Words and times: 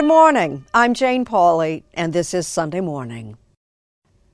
Good 0.00 0.08
morning. 0.08 0.64
I'm 0.72 0.94
Jane 0.94 1.26
Pauley, 1.26 1.82
and 1.92 2.14
this 2.14 2.32
is 2.32 2.46
Sunday 2.46 2.80
Morning. 2.80 3.36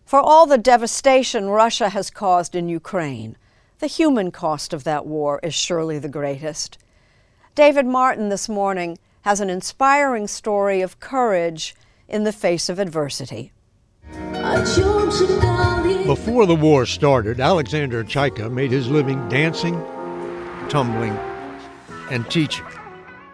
For 0.04 0.20
all 0.20 0.46
the 0.46 0.58
devastation 0.58 1.48
Russia 1.48 1.88
has 1.88 2.08
caused 2.08 2.54
in 2.54 2.68
Ukraine, 2.68 3.36
the 3.80 3.88
human 3.88 4.30
cost 4.30 4.72
of 4.72 4.84
that 4.84 5.06
war 5.06 5.40
is 5.42 5.54
surely 5.56 5.98
the 5.98 6.08
greatest. 6.08 6.78
David 7.56 7.84
Martin 7.84 8.28
this 8.28 8.48
morning 8.48 8.96
has 9.22 9.40
an 9.40 9.50
inspiring 9.50 10.28
story 10.28 10.82
of 10.82 11.00
courage 11.00 11.74
in 12.06 12.22
the 12.22 12.32
face 12.32 12.68
of 12.68 12.78
adversity. 12.78 13.50
Before 16.06 16.46
the 16.46 16.58
war 16.62 16.86
started, 16.86 17.40
Alexander 17.40 18.04
Chaika 18.04 18.48
made 18.52 18.70
his 18.70 18.86
living 18.86 19.28
dancing, 19.28 19.84
tumbling, 20.68 21.18
and 22.08 22.30
teaching. 22.30 22.64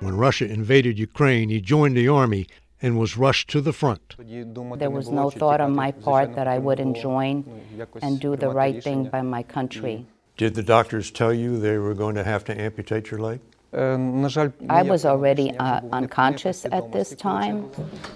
When 0.02 0.16
Russia 0.16 0.50
invaded 0.50 0.98
Ukraine, 0.98 1.48
he 1.48 1.60
joined 1.60 1.96
the 1.96 2.08
army 2.08 2.48
and 2.82 2.98
was 2.98 3.16
rushed 3.16 3.48
to 3.50 3.60
the 3.60 3.72
front. 3.72 4.16
There 4.18 4.90
was 4.90 5.08
no 5.10 5.30
thought 5.30 5.60
on 5.60 5.76
my 5.76 5.92
part 5.92 6.34
that 6.34 6.48
I 6.48 6.58
wouldn't 6.58 6.96
join 6.96 7.44
and 8.02 8.18
do 8.18 8.34
the 8.34 8.48
right 8.48 8.82
thing 8.82 9.04
by 9.04 9.22
my 9.22 9.44
country. 9.44 10.04
Did 10.36 10.54
the 10.54 10.62
doctors 10.64 11.12
tell 11.12 11.32
you 11.32 11.56
they 11.56 11.78
were 11.78 11.94
going 11.94 12.16
to 12.16 12.24
have 12.24 12.44
to 12.46 12.60
amputate 12.60 13.12
your 13.12 13.20
leg? 13.20 13.38
I 13.72 14.82
was 14.82 15.06
already 15.06 15.56
uh, 15.56 15.80
unconscious 15.92 16.66
at 16.72 16.90
this 16.90 17.14
time. 17.14 17.70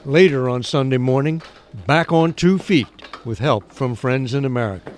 Later 0.04 0.50
on 0.50 0.64
Sunday 0.64 0.98
morning, 0.98 1.40
back 1.86 2.10
on 2.10 2.34
two 2.34 2.58
feet 2.58 2.88
with 3.24 3.38
help 3.38 3.70
from 3.70 3.94
friends 3.94 4.34
in 4.34 4.44
America. 4.44 4.92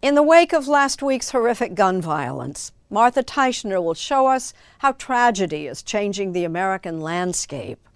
In 0.00 0.14
the 0.14 0.22
wake 0.22 0.52
of 0.52 0.68
last 0.68 1.02
week's 1.02 1.30
horrific 1.30 1.74
gun 1.74 2.00
violence, 2.00 2.70
Martha 2.94 3.24
Teichner 3.24 3.82
will 3.82 3.94
show 3.94 4.28
us 4.28 4.54
how 4.78 4.92
tragedy 4.92 5.66
is 5.66 5.82
changing 5.82 6.30
the 6.30 6.44
American 6.44 7.00
landscape. 7.00 7.88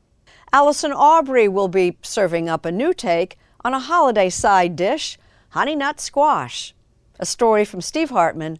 Allison 0.53 0.91
Aubrey 0.91 1.47
will 1.47 1.69
be 1.69 1.97
serving 2.03 2.49
up 2.49 2.65
a 2.65 2.73
new 2.73 2.93
take 2.93 3.39
on 3.65 3.75
a 3.75 3.79
holiday 3.79 4.29
side 4.29 4.75
dish, 4.75 5.17
honey 5.51 5.77
nut 5.77 6.01
squash. 6.01 6.75
A 7.21 7.27
story 7.27 7.65
from 7.65 7.81
Steve 7.81 8.11
Hartman, 8.11 8.59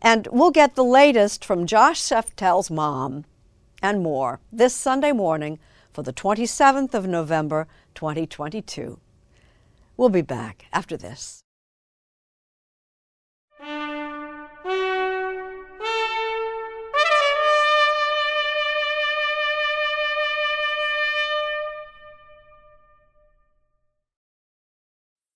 and 0.00 0.26
we'll 0.32 0.50
get 0.50 0.74
the 0.74 0.82
latest 0.82 1.44
from 1.44 1.66
Josh 1.66 2.00
Seftel's 2.00 2.70
mom 2.70 3.26
and 3.82 4.02
more 4.02 4.40
this 4.50 4.74
Sunday 4.74 5.12
morning 5.12 5.58
for 5.92 6.02
the 6.02 6.14
27th 6.14 6.94
of 6.94 7.06
November, 7.06 7.68
2022. 7.94 8.98
We'll 9.98 10.08
be 10.08 10.22
back 10.22 10.64
after 10.72 10.96
this. 10.96 11.43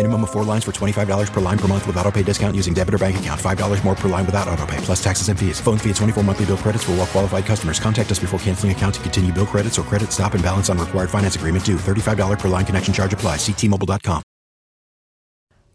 Minimum 0.00 0.24
of 0.24 0.30
four 0.30 0.44
lines 0.44 0.64
for 0.64 0.72
$25 0.72 1.30
per 1.30 1.40
line 1.40 1.58
per 1.58 1.68
month 1.68 1.86
with 1.86 1.94
auto 1.98 2.10
pay 2.10 2.22
discount 2.22 2.56
using 2.56 2.72
debit 2.72 2.94
or 2.94 2.98
bank 2.98 3.18
account. 3.18 3.38
$5 3.38 3.84
more 3.84 3.94
per 3.94 4.08
line 4.08 4.24
without 4.24 4.48
auto 4.48 4.64
pay, 4.64 4.78
plus 4.78 5.04
taxes 5.04 5.28
and 5.28 5.38
fees. 5.38 5.60
Phone 5.60 5.76
fee 5.76 5.90
at 5.90 5.96
24 5.96 6.22
monthly 6.22 6.46
bill 6.46 6.56
credits 6.56 6.84
for 6.84 6.92
all 6.92 6.98
well 6.98 7.06
qualified 7.06 7.44
customers. 7.44 7.78
Contact 7.78 8.10
us 8.10 8.18
before 8.18 8.38
canceling 8.38 8.72
account 8.72 8.94
to 8.94 9.00
continue 9.02 9.30
bill 9.30 9.46
credits 9.46 9.78
or 9.78 9.82
credit 9.82 10.10
stop 10.10 10.32
and 10.32 10.42
balance 10.42 10.70
on 10.70 10.78
required 10.78 11.10
finance 11.10 11.36
agreement 11.36 11.64
due. 11.64 11.76
$35 11.76 12.38
per 12.38 12.48
line 12.48 12.64
connection 12.64 12.94
charge 12.94 13.12
apply. 13.12 13.36
Ctmobile.com. 13.36 14.22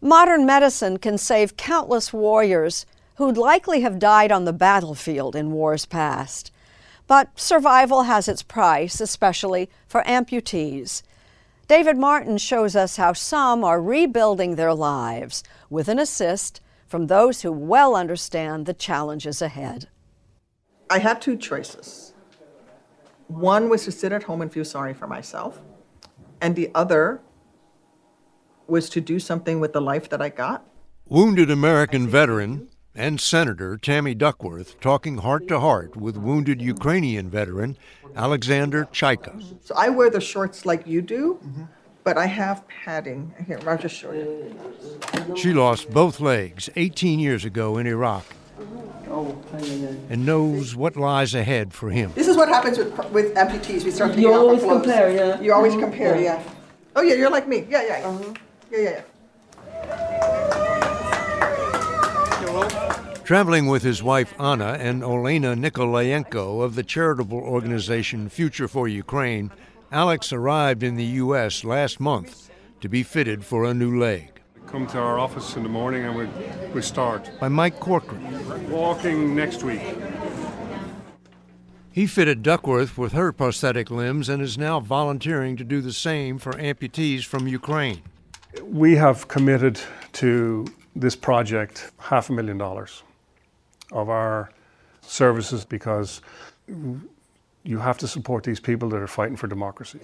Modern 0.00 0.44
medicine 0.44 0.98
can 0.98 1.18
save 1.18 1.56
countless 1.56 2.12
warriors 2.12 2.84
who'd 3.18 3.36
likely 3.36 3.82
have 3.82 4.00
died 4.00 4.32
on 4.32 4.44
the 4.44 4.52
battlefield 4.52 5.36
in 5.36 5.52
wars 5.52 5.86
past. 5.86 6.50
But 7.06 7.30
survival 7.38 8.02
has 8.04 8.26
its 8.26 8.42
price, 8.42 9.00
especially 9.00 9.70
for 9.86 10.02
amputees. 10.02 11.02
David 11.68 11.96
Martin 11.96 12.38
shows 12.38 12.76
us 12.76 12.96
how 12.96 13.12
some 13.12 13.64
are 13.64 13.82
rebuilding 13.82 14.54
their 14.54 14.72
lives 14.72 15.42
with 15.68 15.88
an 15.88 15.98
assist 15.98 16.60
from 16.86 17.08
those 17.08 17.42
who 17.42 17.50
well 17.50 17.96
understand 17.96 18.66
the 18.66 18.74
challenges 18.74 19.42
ahead. 19.42 19.88
I 20.88 21.00
had 21.00 21.20
two 21.20 21.36
choices. 21.36 22.14
One 23.26 23.68
was 23.68 23.84
to 23.84 23.90
sit 23.90 24.12
at 24.12 24.22
home 24.22 24.42
and 24.42 24.52
feel 24.52 24.64
sorry 24.64 24.94
for 24.94 25.08
myself, 25.08 25.60
and 26.40 26.54
the 26.54 26.70
other 26.72 27.20
was 28.68 28.88
to 28.90 29.00
do 29.00 29.18
something 29.18 29.58
with 29.58 29.72
the 29.72 29.80
life 29.80 30.08
that 30.10 30.22
I 30.22 30.28
got. 30.28 30.64
Wounded 31.08 31.50
American 31.50 32.06
veteran 32.06 32.68
and 32.96 33.20
Senator 33.20 33.76
Tammy 33.76 34.14
Duckworth 34.14 34.80
talking 34.80 35.18
heart 35.18 35.46
to 35.48 35.60
heart 35.60 35.94
with 35.96 36.16
wounded 36.16 36.62
Ukrainian 36.62 37.28
veteran 37.28 37.76
Alexander 38.16 38.86
Chaika. 38.92 39.32
So 39.62 39.74
I 39.76 39.90
wear 39.90 40.08
the 40.08 40.20
shorts 40.20 40.64
like 40.64 40.86
you 40.86 41.02
do, 41.02 41.38
but 42.02 42.16
I 42.16 42.26
have 42.26 42.66
padding. 42.66 43.34
Here, 43.46 43.60
I'll 43.66 43.76
just 43.76 43.94
show 43.94 44.12
you. 44.12 44.54
She 45.36 45.52
lost 45.52 45.90
both 45.90 46.18
legs 46.20 46.70
18 46.76 47.18
years 47.18 47.44
ago 47.44 47.76
in 47.76 47.86
Iraq 47.86 48.24
and 50.08 50.24
knows 50.24 50.74
what 50.74 50.96
lies 50.96 51.34
ahead 51.34 51.74
for 51.74 51.90
him. 51.90 52.12
This 52.14 52.28
is 52.28 52.36
what 52.36 52.48
happens 52.48 52.78
with 52.78 52.96
with 53.12 53.34
amputees. 53.34 53.84
We 53.84 53.90
start 53.90 54.14
to 54.14 54.20
You 54.20 54.28
get 54.28 54.34
off 54.34 54.34
our 54.34 54.40
always 54.40 54.62
compare, 54.62 55.10
yeah. 55.10 55.40
You 55.40 55.52
always 55.52 55.74
Mhm. 55.74 55.80
compare, 55.80 56.16
Yeah. 56.16 56.36
yeah. 56.42 56.42
Oh 56.96 57.02
yeah, 57.02 57.14
you're 57.14 57.30
like 57.30 57.46
me. 57.46 57.66
Yeah, 57.68 57.82
yeah, 57.82 57.98
yeah. 58.00 58.18
Yeah, 58.70 58.78
yeah, 58.78 58.90
yeah. 58.90 59.00
Traveling 63.26 63.66
with 63.66 63.82
his 63.82 64.04
wife 64.04 64.40
Anna 64.40 64.74
and 64.78 65.02
Olena 65.02 65.58
Nikolayenko 65.58 66.62
of 66.62 66.76
the 66.76 66.84
charitable 66.84 67.40
organization 67.40 68.28
Future 68.28 68.68
for 68.68 68.86
Ukraine, 68.86 69.50
Alex 69.90 70.32
arrived 70.32 70.84
in 70.84 70.94
the 70.94 71.16
U.S. 71.24 71.64
last 71.64 71.98
month 71.98 72.48
to 72.80 72.88
be 72.88 73.02
fitted 73.02 73.44
for 73.44 73.64
a 73.64 73.74
new 73.74 73.98
leg. 73.98 74.40
Come 74.68 74.86
to 74.86 74.98
our 74.98 75.18
office 75.18 75.56
in 75.56 75.64
the 75.64 75.68
morning 75.68 76.04
and 76.04 76.14
we, 76.14 76.28
we 76.72 76.80
start. 76.80 77.28
By 77.40 77.48
Mike 77.48 77.80
Corcoran. 77.80 78.70
Walking 78.70 79.34
next 79.34 79.64
week. 79.64 79.82
He 81.90 82.06
fitted 82.06 82.44
Duckworth 82.44 82.96
with 82.96 83.10
her 83.10 83.32
prosthetic 83.32 83.90
limbs 83.90 84.28
and 84.28 84.40
is 84.40 84.56
now 84.56 84.78
volunteering 84.78 85.56
to 85.56 85.64
do 85.64 85.80
the 85.80 85.92
same 85.92 86.38
for 86.38 86.52
amputees 86.52 87.24
from 87.24 87.48
Ukraine. 87.48 88.02
We 88.62 88.94
have 88.94 89.26
committed 89.26 89.80
to 90.12 90.64
this 90.94 91.16
project 91.16 91.90
half 91.98 92.30
a 92.30 92.32
million 92.32 92.56
dollars 92.56 93.02
of 93.92 94.08
our 94.08 94.50
services 95.00 95.64
because 95.64 96.20
you 97.62 97.78
have 97.78 97.98
to 97.98 98.08
support 98.08 98.44
these 98.44 98.60
people 98.60 98.88
that 98.90 99.00
are 99.00 99.06
fighting 99.06 99.36
for 99.36 99.46
democracy. 99.46 100.00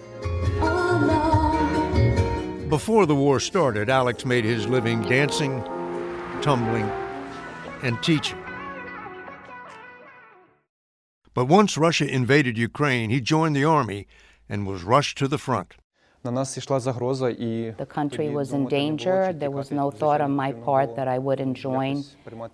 Before 2.69 3.05
the 3.05 3.15
war 3.15 3.39
started, 3.39 3.89
Alex 3.89 4.25
made 4.25 4.45
his 4.45 4.67
living 4.67 5.01
dancing, 5.03 5.61
tumbling, 6.41 6.89
and 7.83 8.01
teaching. 8.01 8.39
But 11.33 11.45
once 11.45 11.77
Russia 11.77 12.07
invaded 12.07 12.57
Ukraine, 12.57 13.09
he 13.09 13.21
joined 13.21 13.55
the 13.55 13.65
army 13.65 14.07
and 14.49 14.67
was 14.67 14.83
rushed 14.83 15.17
to 15.19 15.27
the 15.27 15.37
front. 15.37 15.75
The 16.23 17.87
country 17.89 18.29
was 18.29 18.53
in 18.53 18.67
danger. 18.67 19.33
There 19.33 19.51
was 19.51 19.71
no 19.71 19.91
thought 19.91 20.21
on 20.21 20.31
my 20.31 20.53
part 20.53 20.95
that 20.95 21.07
I 21.07 21.19
wouldn't 21.19 21.57
join 21.57 22.03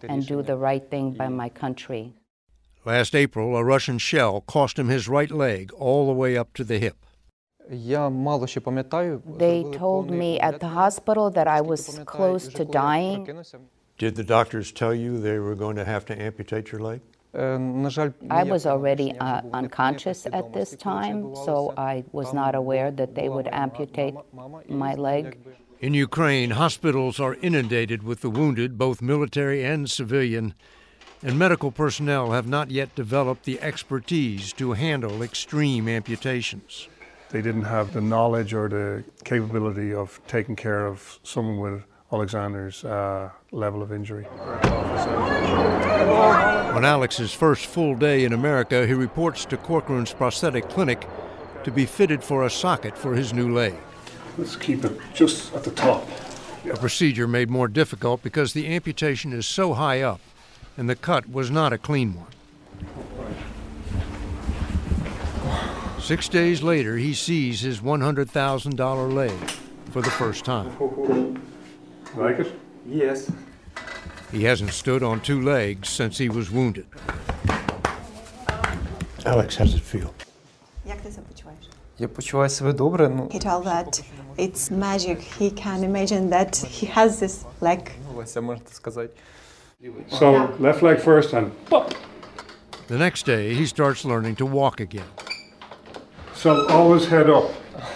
and 0.04 0.26
do 0.26 0.42
the 0.42 0.58
right 0.58 0.90
thing 0.90 1.12
by 1.12 1.28
my 1.30 1.50
country. 1.50 2.16
Last 2.84 3.14
April, 3.14 3.56
a 3.56 3.64
Russian 3.64 4.00
shell 4.00 4.42
cost 4.42 4.80
him 4.80 4.88
his 4.88 5.08
right 5.08 5.30
leg 5.30 5.72
all 5.74 6.08
the 6.08 6.14
way 6.14 6.36
up 6.36 6.54
to 6.56 6.64
the 6.64 6.80
hip. 6.80 6.98
They 7.70 9.64
told 9.74 10.10
me 10.10 10.40
at 10.40 10.60
the 10.60 10.70
hospital 10.70 11.30
that 11.30 11.48
I 11.48 11.62
was 11.62 12.00
close 12.06 12.48
to 12.48 12.66
dying. 12.66 13.44
Did 14.00 14.16
the 14.16 14.24
doctors 14.24 14.72
tell 14.72 14.96
you 14.96 15.20
they 15.20 15.38
were 15.38 15.56
going 15.56 15.76
to 15.76 15.86
have 15.86 16.06
to 16.06 16.20
amputate 16.20 16.72
your 16.72 16.82
leg? 16.82 17.02
I 17.34 18.44
was 18.44 18.66
already 18.66 19.18
uh, 19.20 19.42
unconscious 19.54 20.26
at 20.34 20.52
this 20.54 20.76
time, 20.76 21.36
so 21.36 21.74
I 21.78 22.04
was 22.12 22.34
not 22.34 22.56
aware 22.56 22.90
that 22.92 23.16
they 23.16 23.30
would 23.30 23.48
amputate 23.52 24.16
my 24.68 24.96
leg. 24.96 25.38
In 25.80 25.94
Ukraine, 25.94 26.52
hospitals 26.52 27.20
are 27.20 27.36
inundated 27.36 28.04
with 28.04 28.22
the 28.22 28.30
wounded, 28.30 28.78
both 28.78 29.02
military 29.02 29.64
and 29.64 29.90
civilian, 29.90 30.54
and 31.22 31.38
medical 31.38 31.72
personnel 31.72 32.32
have 32.32 32.48
not 32.48 32.72
yet 32.72 32.96
developed 32.96 33.46
the 33.46 33.62
expertise 33.62 34.52
to 34.54 34.74
handle 34.74 35.22
extreme 35.22 35.88
amputations. 35.88 36.88
They 37.30 37.42
didn't 37.42 37.66
have 37.66 37.94
the 37.94 38.02
knowledge 38.02 38.54
or 38.54 38.68
the 38.68 39.04
capability 39.24 39.94
of 39.94 40.20
taking 40.28 40.56
care 40.56 40.88
of 40.88 41.20
someone 41.24 41.60
with 41.60 41.84
Alexander's 42.12 42.84
uh, 42.84 43.30
level 43.52 43.82
of 43.84 43.92
injury. 43.92 44.26
On 46.76 46.86
Alex's 46.86 47.34
first 47.34 47.66
full 47.66 47.96
day 47.96 48.24
in 48.24 48.34
America, 48.34 48.88
he 48.88 48.94
reports 48.94 49.46
to 49.46 49.58
Corcoran's 49.58 50.14
prosthetic 50.14 50.70
clinic 50.70 51.08
to 51.64 51.72
be 51.72 51.86
fitted 51.86 52.24
for 52.24 52.46
a 52.46 52.50
socket 52.50 52.98
for 52.98 53.16
his 53.16 53.34
new 53.34 53.54
leg. 53.54 53.76
Let's 54.38 54.56
keep 54.56 54.86
it 54.86 54.98
just 55.14 55.54
at 55.54 55.64
the 55.64 55.72
top. 55.72 56.08
A 56.66 56.78
procedure 56.78 57.28
made 57.28 57.50
more 57.50 57.68
difficult 57.68 58.24
because 58.24 58.54
the 58.54 58.74
amputation 58.74 59.34
is 59.34 59.46
so 59.46 59.74
high 59.74 60.02
up 60.02 60.22
and 60.78 60.90
the 60.90 60.96
cut 60.96 61.30
was 61.30 61.52
not 61.52 61.74
a 61.74 61.78
clean 61.78 62.16
one. 62.16 62.28
Six 66.00 66.30
days 66.30 66.64
later, 66.64 66.98
he 66.98 67.14
sees 67.14 67.62
his 67.62 67.82
$100,000 67.82 69.14
leg 69.14 69.32
for 69.92 70.02
the 70.02 70.10
first 70.10 70.46
time. 70.46 70.72
Like 72.17 72.39
it? 72.41 72.53
Yes. 72.87 73.31
He 74.33 74.45
hasn't 74.45 74.73
stood 74.73 75.03
on 75.03 75.21
two 75.21 75.41
legs 75.43 75.89
since 75.89 76.19
he 76.19 76.29
was 76.29 76.51
wounded. 76.51 76.87
Alex, 79.27 79.57
how 79.57 79.65
does 79.65 79.75
it 79.75 79.83
feel? 79.83 80.11
Як 80.87 81.01
ти 81.01 81.11
себе 81.11 81.27
почуваєш? 81.33 81.59
Я 81.99 82.09
почуваю 82.09 82.51
себе 82.51 82.73
добре. 82.73 83.09
Ну, 83.09 83.23
He 83.23 83.39
told 83.47 83.65
that 83.65 84.03
it's 84.39 84.71
magic. 84.71 85.19
He 85.41 85.51
can 85.51 85.85
imagine 85.85 86.31
that 86.31 86.57
he 86.57 86.87
has 86.97 87.21
this 87.21 87.45
leg. 87.61 87.91
Вася, 88.15 88.41
можна 88.41 88.65
сказати. 88.73 89.11
So, 90.11 90.49
left 90.61 90.83
leg 90.83 90.99
first 91.05 91.35
and 91.35 91.51
pop. 91.71 91.95
The 92.89 92.99
next 92.99 93.27
day, 93.27 93.55
he 93.55 93.67
starts 93.67 94.05
learning 94.05 94.37
to 94.37 94.47
walk 94.47 94.81
again. 94.81 95.11
So, 96.43 96.51
always 96.69 97.05
head 97.15 97.29
up, 97.39 97.47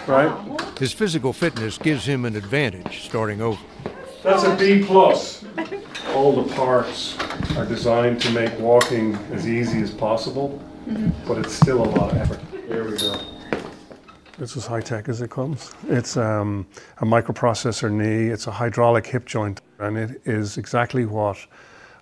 right? 0.07 0.31
His 0.79 0.93
physical 0.93 1.33
fitness 1.33 1.77
gives 1.89 2.03
him 2.11 2.25
an 2.25 2.35
advantage 2.43 2.93
starting 3.09 3.39
over. 3.41 3.63
That's 4.24 4.44
a 4.44 4.56
B 4.56 4.82
plus. 4.82 5.44
All 6.14 6.32
the 6.42 6.54
parts 6.54 7.18
are 7.58 7.66
designed 7.66 8.22
to 8.22 8.30
make 8.30 8.58
walking 8.58 9.16
as 9.32 9.46
easy 9.46 9.82
as 9.82 9.90
possible, 9.90 10.62
but 11.28 11.36
it's 11.36 11.52
still 11.52 11.82
a 11.82 11.90
lot 11.90 12.10
of 12.10 12.16
effort. 12.16 12.40
Here 12.66 12.90
we 12.90 12.96
go. 12.96 13.20
It's 14.38 14.56
as 14.56 14.64
high 14.64 14.80
tech 14.80 15.10
as 15.10 15.20
it 15.20 15.30
comes. 15.30 15.74
It's 15.88 16.16
um, 16.16 16.66
a 17.02 17.04
microprocessor 17.04 17.92
knee, 17.92 18.32
it's 18.32 18.46
a 18.46 18.50
hydraulic 18.50 19.06
hip 19.06 19.26
joint, 19.26 19.60
and 19.78 19.98
it 19.98 20.22
is 20.24 20.56
exactly 20.56 21.04
what 21.04 21.36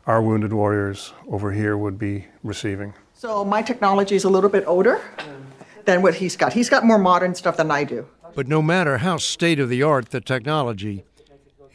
our 0.07 0.23
wounded 0.23 0.53
warriors 0.53 1.13
over 1.29 1.51
here 1.51 1.77
would 1.77 1.99
be 1.99 2.27
receiving. 2.45 2.95
So 3.15 3.45
my 3.45 3.63
technology 3.63 4.15
is 4.15 4.23
a 4.23 4.31
little 4.31 4.49
bit 4.49 4.63
older 4.69 5.01
than 5.87 6.03
what 6.03 6.15
he's 6.15 6.37
got. 6.37 6.53
He's 6.53 6.71
got 6.71 6.85
more 6.85 6.99
modern 6.99 7.35
stuff 7.35 7.57
than 7.57 7.73
I 7.73 7.83
do. 7.83 8.07
But 8.37 8.47
no 8.47 8.63
matter 8.63 8.99
how 8.99 9.17
state 9.17 9.59
of 9.59 9.69
the 9.69 9.83
art 9.83 10.11
the 10.11 10.21
technology, 10.21 11.05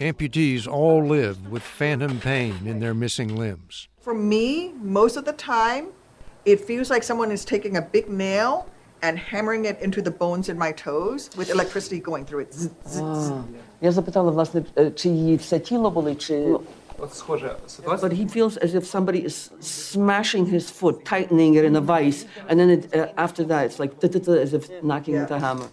amputees 0.01 0.67
all 0.67 1.05
live 1.05 1.51
with 1.51 1.63
phantom 1.63 2.19
pain 2.21 2.55
in 2.67 2.81
their 2.81 2.95
missing 2.95 3.37
limbs. 3.37 3.89
For 4.01 4.15
me, 4.15 4.73
most 4.83 5.17
of 5.17 5.25
the 5.25 5.33
time, 5.33 5.89
it 6.45 6.61
feels 6.61 6.91
like 6.91 7.03
someone 7.03 7.31
is 7.31 7.45
taking 7.45 7.77
a 7.77 7.83
big 7.83 8.09
nail 8.09 8.69
and 9.03 9.19
hammering 9.19 9.65
it 9.65 9.81
into 9.81 10.01
the 10.01 10.11
bones 10.11 10.49
in 10.49 10.57
my 10.59 10.73
toes 10.73 11.31
with 11.37 11.51
electricity 11.51 12.01
going 12.01 12.25
through 12.25 12.41
it. 12.41 12.55
Zzz, 12.55 12.71
zzz, 12.87 12.99
zzz. 12.99 13.33
Я 13.81 13.93
запитала, 13.93 14.31
власне, 14.31 14.65
е, 14.79 14.91
чи 14.91 15.09
її 15.09 15.37
все 15.37 15.59
тіло 15.59 15.91
болить, 15.91 16.21
чи 16.21 16.57
But 16.99 18.13
he 18.13 18.27
feels 18.27 18.57
as 18.59 18.75
if 18.75 18.85
somebody 18.87 19.25
is 19.25 19.51
smashing 19.61 20.47
his 20.47 20.71
foot, 20.71 21.05
tightening 21.05 21.55
it 21.55 21.65
in 21.65 21.75
a 21.75 21.81
vice, 21.81 22.27
and 22.49 22.55
then 22.61 22.71
it, 22.71 22.83
uh, 22.95 23.09
after 23.27 23.43
that, 23.51 23.63
it's 23.67 23.81
like 23.83 23.93
as 24.47 24.53
if 24.59 24.71
knocking 24.85 25.15
with 25.21 25.33
a 25.33 25.41
hammer. 25.41 25.69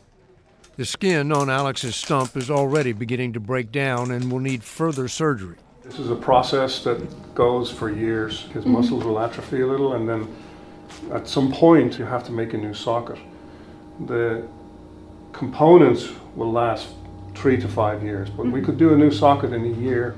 The 0.76 0.84
skin 0.84 1.30
on 1.30 1.48
Alex's 1.48 1.94
stump 1.94 2.36
is 2.36 2.50
already 2.50 2.92
beginning 2.92 3.32
to 3.34 3.40
break 3.40 3.70
down 3.70 4.10
and 4.10 4.30
will 4.30 4.40
need 4.40 4.64
further 4.64 5.06
surgery. 5.06 5.56
This 5.84 6.00
is 6.00 6.10
a 6.10 6.16
process 6.16 6.82
that 6.82 6.98
goes 7.32 7.70
for 7.70 7.90
years. 7.90 8.42
His 8.52 8.64
mm-hmm. 8.64 8.72
muscles 8.72 9.04
will 9.04 9.20
atrophy 9.20 9.60
a 9.60 9.66
little, 9.68 9.94
and 9.94 10.08
then 10.08 10.26
at 11.12 11.28
some 11.28 11.52
point, 11.52 11.96
you 11.96 12.04
have 12.04 12.24
to 12.24 12.32
make 12.32 12.54
a 12.54 12.56
new 12.56 12.74
socket. 12.74 13.18
The 14.06 14.48
components 15.32 16.08
will 16.34 16.50
last 16.50 16.88
three 17.36 17.56
to 17.58 17.68
five 17.68 18.02
years, 18.02 18.28
but 18.28 18.46
we 18.46 18.60
could 18.60 18.76
do 18.76 18.92
a 18.92 18.96
new 18.96 19.12
socket 19.12 19.52
in 19.52 19.64
a 19.64 19.80
year. 19.80 20.16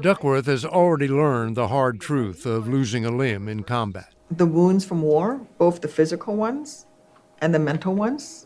Duckworth 0.00 0.46
has 0.46 0.64
already 0.64 1.08
learned 1.08 1.56
the 1.56 1.66
hard 1.66 2.00
truth 2.00 2.46
of 2.46 2.68
losing 2.68 3.04
a 3.04 3.10
limb 3.10 3.48
in 3.48 3.64
combat. 3.64 4.14
The 4.30 4.46
wounds 4.46 4.84
from 4.84 5.02
war, 5.02 5.40
both 5.58 5.80
the 5.80 5.88
physical 5.88 6.36
ones 6.36 6.86
and 7.40 7.52
the 7.52 7.58
mental 7.58 7.94
ones 7.94 8.45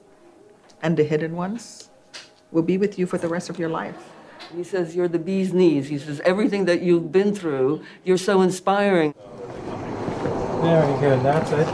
and 0.83 0.97
the 0.97 1.05
hidden 1.05 1.37
ones, 1.37 1.91
will 2.51 2.63
be 2.63 2.79
with 2.79 2.99
you 2.99 3.07
for 3.07 3.19
the 3.19 3.29
rest 3.29 3.51
of 3.51 3.59
your 3.59 3.69
life. 3.69 3.97
He 4.55 4.65
says, 4.65 4.97
You're 4.97 5.09
the 5.09 5.19
bee's 5.19 5.53
knees. 5.53 5.89
He 5.89 5.99
says, 5.99 6.21
Everything 6.25 6.65
that 6.65 6.83
you've 6.83 7.13
been 7.13 7.35
through, 7.35 7.83
you're 8.05 8.19
so 8.19 8.41
inspiring. 8.41 9.15
Very 10.63 11.01
good, 11.01 11.23
that's 11.23 11.51
it. 11.53 11.69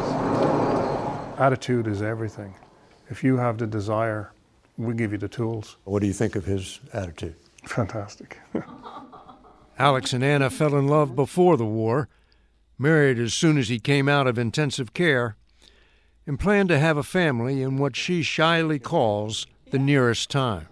Attitude 1.40 1.86
is 1.86 2.02
everything. 2.02 2.54
If 3.08 3.24
you 3.24 3.36
have 3.36 3.58
the 3.58 3.66
desire, 3.66 4.32
we 4.76 4.94
give 4.94 5.12
you 5.12 5.18
the 5.18 5.28
tools. 5.28 5.76
What 5.84 6.00
do 6.00 6.06
you 6.06 6.12
think 6.12 6.36
of 6.36 6.44
his 6.44 6.80
attitude? 6.92 7.36
Fantastic. 7.64 8.38
Alex 9.78 10.12
and 10.12 10.24
Anna 10.24 10.50
fell 10.50 10.76
in 10.76 10.86
love 10.86 11.14
before 11.14 11.56
the 11.56 11.66
war, 11.66 12.08
married 12.78 13.18
as 13.18 13.34
soon 13.34 13.58
as 13.58 13.68
he 13.68 13.78
came 13.78 14.08
out 14.08 14.26
of 14.26 14.38
intensive 14.38 14.94
care, 14.94 15.36
and 16.26 16.38
plan 16.38 16.68
to 16.68 16.78
have 16.78 16.96
a 16.96 17.02
family 17.02 17.62
in 17.62 17.78
what 17.78 17.96
she 17.96 18.22
shyly 18.22 18.78
calls 18.78 19.46
the 19.70 19.78
nearest 19.78 20.30
time. 20.30 20.66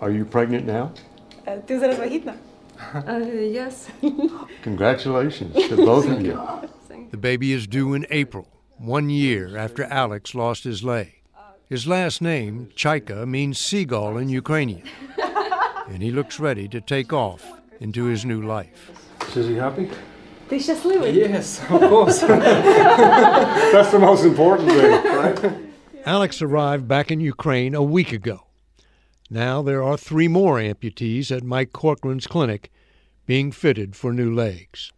Are 0.00 0.10
you 0.10 0.24
pregnant 0.24 0.66
now? 0.66 0.92
Uh, 1.46 1.52
uh, 2.94 3.18
yes. 3.18 3.88
Congratulations 4.62 5.54
to 5.68 5.76
both 5.76 6.08
of 6.08 6.20
you. 6.26 6.40
The 7.10 7.16
baby 7.16 7.52
is 7.52 7.66
due 7.66 7.94
in 7.94 8.06
April, 8.10 8.48
one 8.78 9.08
year 9.08 9.56
after 9.56 9.84
Alex 9.84 10.34
lost 10.34 10.64
his 10.64 10.82
leg. 10.82 11.12
His 11.68 11.86
last 11.86 12.20
name, 12.20 12.70
Chaika, 12.76 13.26
means 13.26 13.58
seagull 13.58 14.16
in 14.18 14.28
Ukrainian, 14.28 14.82
and 15.88 16.02
he 16.02 16.12
looks 16.12 16.38
ready 16.38 16.68
to 16.68 16.80
take 16.80 17.12
off 17.12 17.44
into 17.80 18.04
his 18.04 18.24
new 18.24 18.42
life. 18.42 18.90
Is 19.36 19.48
he 19.48 19.56
happy? 19.56 19.90
Yes, 21.12 21.60
of 21.70 21.80
course. 21.80 22.20
That's 22.20 23.90
the 23.90 23.98
most 23.98 24.24
important 24.24 24.70
thing, 24.70 25.04
right? 25.14 25.62
Alex 26.04 26.40
arrived 26.40 26.86
back 26.86 27.10
in 27.10 27.20
Ukraine 27.20 27.74
a 27.74 27.82
week 27.82 28.12
ago. 28.12 28.46
Now 29.28 29.60
there 29.60 29.82
are 29.82 29.96
three 29.96 30.28
more 30.28 30.56
amputees 30.58 31.36
at 31.36 31.42
Mike 31.42 31.72
Corcoran's 31.72 32.28
clinic 32.28 32.70
being 33.26 33.50
fitted 33.50 33.96
for 33.96 34.12
new 34.12 34.32
legs. 34.32 34.92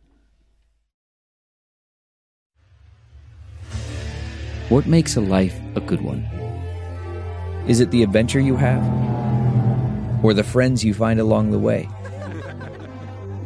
What 4.68 4.86
makes 4.86 5.16
a 5.16 5.22
life 5.22 5.58
a 5.76 5.80
good 5.80 6.02
one? 6.02 6.24
Is 7.66 7.80
it 7.80 7.90
the 7.90 8.02
adventure 8.02 8.40
you 8.40 8.56
have? 8.56 8.82
Or 10.22 10.34
the 10.34 10.44
friends 10.44 10.84
you 10.84 10.92
find 10.92 11.18
along 11.18 11.52
the 11.52 11.58
way? 11.58 11.88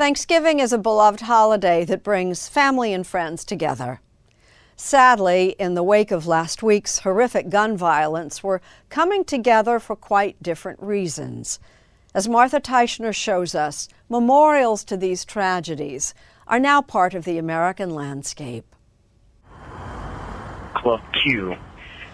Thanksgiving 0.00 0.60
is 0.60 0.72
a 0.72 0.78
beloved 0.78 1.20
holiday 1.20 1.84
that 1.84 2.02
brings 2.02 2.48
family 2.48 2.94
and 2.94 3.06
friends 3.06 3.44
together. 3.44 4.00
Sadly, 4.74 5.54
in 5.58 5.74
the 5.74 5.82
wake 5.82 6.10
of 6.10 6.26
last 6.26 6.62
week's 6.62 7.00
horrific 7.00 7.50
gun 7.50 7.76
violence, 7.76 8.42
we're 8.42 8.60
coming 8.88 9.26
together 9.26 9.78
for 9.78 9.94
quite 9.94 10.42
different 10.42 10.82
reasons. 10.82 11.58
As 12.14 12.30
Martha 12.30 12.62
Teichner 12.62 13.14
shows 13.14 13.54
us, 13.54 13.90
memorials 14.08 14.84
to 14.84 14.96
these 14.96 15.22
tragedies 15.26 16.14
are 16.46 16.58
now 16.58 16.80
part 16.80 17.12
of 17.12 17.26
the 17.26 17.36
American 17.36 17.90
landscape. 17.90 18.74
Club 20.76 21.02
Q, 21.22 21.56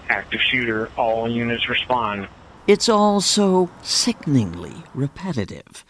active 0.09 0.41
shooter, 0.41 0.91
all 0.97 1.31
units 1.31 1.69
respond. 1.69 2.27
It's 2.67 2.89
all 2.89 3.21
so 3.21 3.71
sickeningly 3.85 4.75
repetitive. 4.93 5.85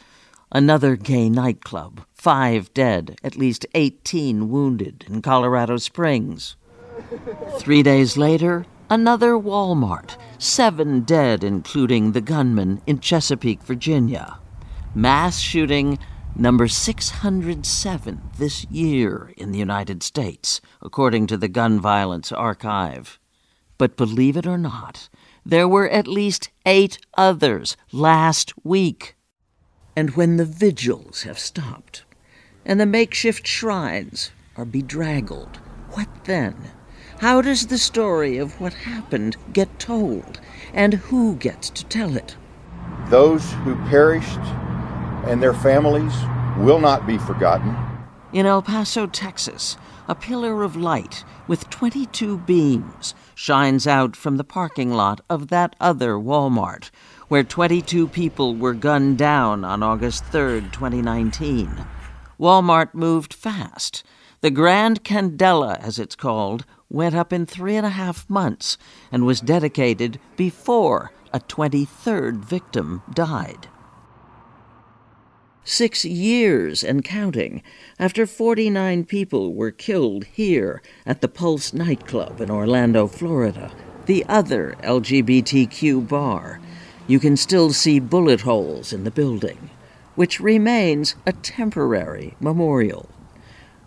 Another 0.52 0.94
gay 0.94 1.28
nightclub, 1.28 2.04
five 2.14 2.72
dead, 2.72 3.18
at 3.24 3.36
least 3.36 3.66
18 3.74 4.48
wounded 4.48 5.04
in 5.08 5.20
Colorado 5.20 5.76
Springs. 5.76 6.56
Three 7.58 7.82
days 7.82 8.16
later, 8.16 8.64
another 8.88 9.32
Walmart, 9.32 10.16
seven 10.38 11.00
dead, 11.00 11.42
including 11.42 12.12
the 12.12 12.20
gunman 12.20 12.80
in 12.86 13.00
Chesapeake, 13.00 13.62
Virginia. 13.62 14.38
Mass 14.94 15.40
shooting 15.40 15.98
number 16.36 16.68
607 16.68 18.22
this 18.38 18.64
year 18.66 19.32
in 19.36 19.50
the 19.50 19.58
United 19.58 20.02
States, 20.02 20.60
according 20.80 21.26
to 21.26 21.36
the 21.36 21.48
Gun 21.48 21.80
Violence 21.80 22.30
Archive. 22.30 23.18
But 23.78 23.96
believe 23.96 24.36
it 24.36 24.46
or 24.46 24.58
not, 24.58 25.08
there 25.44 25.68
were 25.68 25.88
at 25.88 26.06
least 26.06 26.50
eight 26.64 26.98
others 27.16 27.76
last 27.92 28.52
week. 28.64 29.15
And 29.96 30.10
when 30.10 30.36
the 30.36 30.44
vigils 30.44 31.22
have 31.22 31.38
stopped 31.38 32.04
and 32.66 32.78
the 32.78 32.86
makeshift 32.86 33.46
shrines 33.46 34.30
are 34.56 34.66
bedraggled, 34.66 35.56
what 35.92 36.08
then? 36.24 36.70
How 37.20 37.40
does 37.40 37.68
the 37.68 37.78
story 37.78 38.36
of 38.36 38.60
what 38.60 38.74
happened 38.74 39.38
get 39.54 39.78
told, 39.78 40.38
and 40.74 40.92
who 40.92 41.36
gets 41.36 41.70
to 41.70 41.84
tell 41.86 42.14
it? 42.14 42.36
Those 43.08 43.52
who 43.64 43.74
perished 43.86 44.38
and 45.24 45.42
their 45.42 45.54
families 45.54 46.12
will 46.58 46.78
not 46.78 47.06
be 47.06 47.16
forgotten. 47.16 47.74
In 48.34 48.44
El 48.44 48.60
Paso, 48.60 49.06
Texas, 49.06 49.78
a 50.08 50.14
pillar 50.14 50.62
of 50.62 50.76
light 50.76 51.24
with 51.48 51.70
22 51.70 52.38
beams 52.38 53.14
shines 53.34 53.86
out 53.86 54.14
from 54.14 54.36
the 54.36 54.44
parking 54.44 54.92
lot 54.92 55.22
of 55.30 55.48
that 55.48 55.74
other 55.80 56.14
Walmart 56.14 56.90
where 57.28 57.42
22 57.42 58.08
people 58.08 58.54
were 58.54 58.74
gunned 58.74 59.18
down 59.18 59.64
on 59.64 59.82
August 59.82 60.24
3, 60.26 60.60
2019. 60.72 61.84
Walmart 62.38 62.94
moved 62.94 63.34
fast. 63.34 64.04
The 64.42 64.50
Grand 64.50 65.02
Candela, 65.02 65.80
as 65.80 65.98
it's 65.98 66.14
called, 66.14 66.64
went 66.88 67.14
up 67.14 67.32
in 67.32 67.46
three 67.46 67.74
and 67.76 67.86
a 67.86 67.90
half 67.90 68.28
months 68.30 68.78
and 69.10 69.26
was 69.26 69.40
dedicated 69.40 70.20
before 70.36 71.10
a 71.32 71.40
23rd 71.40 72.36
victim 72.36 73.02
died. 73.12 73.68
Six 75.64 76.04
years 76.04 76.84
and 76.84 77.02
counting 77.02 77.60
after 77.98 78.24
49 78.24 79.04
people 79.04 79.52
were 79.52 79.72
killed 79.72 80.24
here 80.26 80.80
at 81.04 81.22
the 81.22 81.28
Pulse 81.28 81.72
nightclub 81.72 82.40
in 82.40 82.52
Orlando, 82.52 83.08
Florida, 83.08 83.72
the 84.04 84.24
other 84.28 84.76
LGBTQ 84.84 86.06
bar 86.06 86.60
you 87.06 87.18
can 87.18 87.36
still 87.36 87.72
see 87.72 88.00
bullet 88.00 88.42
holes 88.42 88.92
in 88.92 89.04
the 89.04 89.10
building, 89.10 89.70
which 90.14 90.40
remains 90.40 91.14
a 91.26 91.32
temporary 91.32 92.34
memorial. 92.40 93.08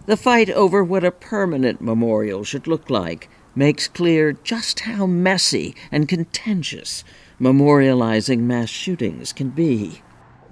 The 0.05 0.17
fight 0.17 0.49
over 0.49 0.83
what 0.83 1.03
a 1.03 1.11
permanent 1.11 1.81
memorial 1.81 2.43
should 2.43 2.67
look 2.67 2.89
like 2.89 3.29
makes 3.55 3.87
clear 3.87 4.31
just 4.31 4.81
how 4.81 5.05
messy 5.05 5.75
and 5.91 6.07
contentious 6.07 7.03
memorializing 7.39 8.39
mass 8.39 8.69
shootings 8.69 9.33
can 9.33 9.49
be. 9.49 10.01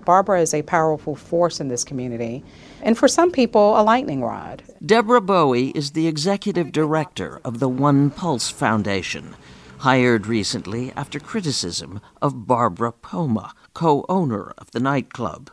Barbara 0.06 0.42
is 0.42 0.54
a 0.54 0.62
powerful 0.62 1.16
force 1.16 1.60
in 1.60 1.68
this 1.68 1.84
community, 1.84 2.44
and 2.82 2.98
for 2.98 3.10
some 3.10 3.30
people, 3.30 3.78
a 3.78 3.84
lightning 3.84 4.22
rod. 4.24 4.64
Deborah 4.86 5.20
Bowie 5.20 5.72
is 5.76 5.92
the 5.92 6.08
executive 6.08 6.72
director 6.72 7.42
of 7.44 7.60
the 7.60 7.68
One 7.68 8.10
Pulse 8.10 8.50
Foundation, 8.50 9.36
hired 9.80 10.28
recently 10.28 10.92
after 10.96 11.20
criticism 11.20 12.02
of 12.22 12.48
Barbara 12.48 12.92
Poma, 12.92 13.54
co 13.74 14.06
owner 14.10 14.54
of 14.58 14.72
the 14.72 14.80
nightclub. 14.80 15.52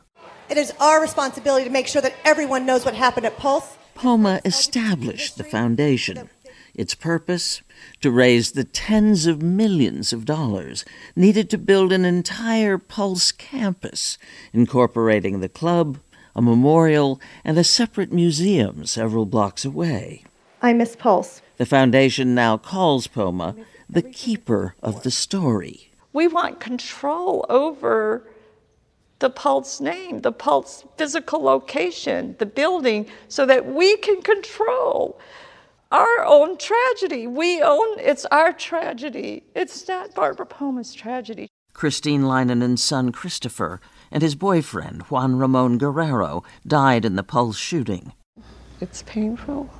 It 0.48 0.56
is 0.56 0.72
our 0.80 1.00
responsibility 1.00 1.64
to 1.64 1.70
make 1.70 1.86
sure 1.86 2.02
that 2.02 2.14
everyone 2.24 2.66
knows 2.66 2.84
what 2.84 2.94
happened 2.94 3.26
at 3.26 3.38
Pulse. 3.38 3.76
Poma 3.94 4.40
established 4.44 5.36
the 5.36 5.44
foundation. 5.44 6.28
Its 6.74 6.94
purpose? 6.94 7.62
To 8.00 8.10
raise 8.10 8.52
the 8.52 8.64
tens 8.64 9.26
of 9.26 9.42
millions 9.42 10.12
of 10.12 10.24
dollars 10.24 10.84
needed 11.14 11.48
to 11.50 11.58
build 11.58 11.92
an 11.92 12.04
entire 12.04 12.78
Pulse 12.78 13.30
campus, 13.30 14.18
incorporating 14.52 15.40
the 15.40 15.48
club, 15.48 15.98
a 16.34 16.42
memorial, 16.42 17.20
and 17.44 17.56
a 17.56 17.64
separate 17.64 18.12
museum 18.12 18.86
several 18.86 19.24
blocks 19.24 19.64
away. 19.64 20.24
I 20.60 20.72
miss 20.72 20.96
Pulse. 20.96 21.40
The 21.58 21.66
foundation 21.66 22.34
now 22.34 22.56
calls 22.56 23.06
Poma 23.06 23.54
the 23.88 24.02
keeper 24.02 24.74
of 24.82 25.02
the 25.02 25.10
story. 25.10 25.90
We 26.12 26.28
want 26.28 26.60
control 26.60 27.44
over 27.48 28.28
the 29.18 29.30
Pulse 29.30 29.80
name, 29.80 30.20
the 30.20 30.32
Pulse 30.32 30.84
physical 30.96 31.42
location, 31.42 32.36
the 32.38 32.46
building, 32.46 33.06
so 33.28 33.46
that 33.46 33.66
we 33.66 33.96
can 33.98 34.22
control 34.22 35.18
our 35.90 36.24
own 36.24 36.58
tragedy. 36.58 37.26
We 37.26 37.62
own 37.62 37.98
it's 37.98 38.26
our 38.26 38.52
tragedy. 38.52 39.44
It's 39.54 39.86
not 39.88 40.14
Barbara 40.14 40.46
Poma's 40.46 40.92
tragedy. 40.92 41.48
Christine 41.72 42.22
Leinonen's 42.22 42.82
son 42.82 43.12
Christopher 43.12 43.80
and 44.10 44.22
his 44.22 44.34
boyfriend 44.34 45.02
Juan 45.02 45.36
Ramon 45.36 45.78
Guerrero 45.78 46.44
died 46.66 47.04
in 47.04 47.16
the 47.16 47.22
Pulse 47.22 47.56
shooting. 47.56 48.12
It's 48.80 49.02
painful. 49.02 49.70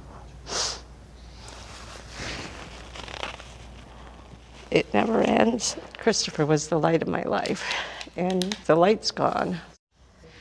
It 4.74 4.92
never 4.92 5.22
ends. 5.22 5.76
Christopher 5.98 6.44
was 6.44 6.66
the 6.66 6.80
light 6.80 7.00
of 7.00 7.06
my 7.06 7.22
life, 7.22 7.72
and 8.16 8.42
the 8.66 8.74
light's 8.74 9.12
gone. 9.12 9.60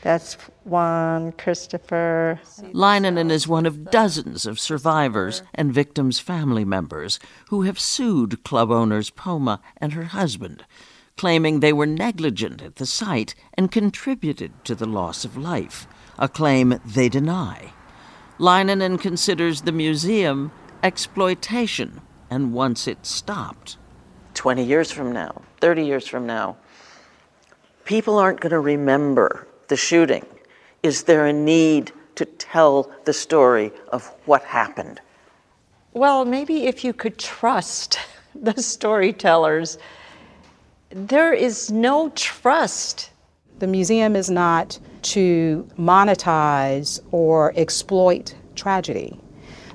That's 0.02 0.34
Juan, 0.64 1.30
Christopher. 1.32 2.40
Leinonen 2.72 3.30
is 3.30 3.46
one 3.46 3.64
of 3.64 3.92
dozens 3.92 4.44
of 4.44 4.58
survivors 4.58 5.44
and 5.54 5.72
victims' 5.72 6.18
family 6.18 6.64
members 6.64 7.20
who 7.50 7.62
have 7.62 7.78
sued 7.78 8.42
club 8.42 8.72
owners 8.72 9.08
Poma 9.08 9.60
and 9.76 9.92
her 9.92 10.06
husband, 10.06 10.64
claiming 11.16 11.60
they 11.60 11.72
were 11.72 11.86
negligent 11.86 12.60
at 12.60 12.76
the 12.76 12.86
site 12.86 13.36
and 13.56 13.70
contributed 13.70 14.64
to 14.64 14.74
the 14.74 14.84
loss 14.84 15.24
of 15.24 15.36
life, 15.36 15.86
a 16.18 16.28
claim 16.28 16.80
they 16.84 17.08
deny. 17.08 17.72
Leinonen 18.40 19.00
considers 19.00 19.62
the 19.62 19.70
museum 19.70 20.50
exploitation 20.82 22.00
and 22.28 22.52
wants 22.52 22.88
it 22.88 23.06
stopped. 23.06 23.78
20 24.34 24.62
years 24.62 24.90
from 24.90 25.12
now, 25.12 25.42
30 25.60 25.84
years 25.84 26.06
from 26.06 26.26
now, 26.26 26.56
people 27.84 28.18
aren't 28.18 28.40
going 28.40 28.50
to 28.50 28.60
remember 28.60 29.46
the 29.68 29.76
shooting. 29.76 30.24
Is 30.82 31.04
there 31.04 31.26
a 31.26 31.32
need 31.32 31.92
to 32.16 32.24
tell 32.24 32.90
the 33.04 33.12
story 33.12 33.72
of 33.88 34.06
what 34.26 34.42
happened? 34.44 35.00
Well, 35.92 36.24
maybe 36.24 36.66
if 36.66 36.84
you 36.84 36.92
could 36.92 37.18
trust 37.18 37.98
the 38.34 38.60
storytellers, 38.60 39.78
there 40.90 41.32
is 41.32 41.70
no 41.70 42.10
trust. 42.10 43.10
The 43.58 43.66
museum 43.66 44.16
is 44.16 44.30
not 44.30 44.78
to 45.02 45.68
monetize 45.78 47.00
or 47.12 47.52
exploit 47.56 48.34
tragedy. 48.54 49.18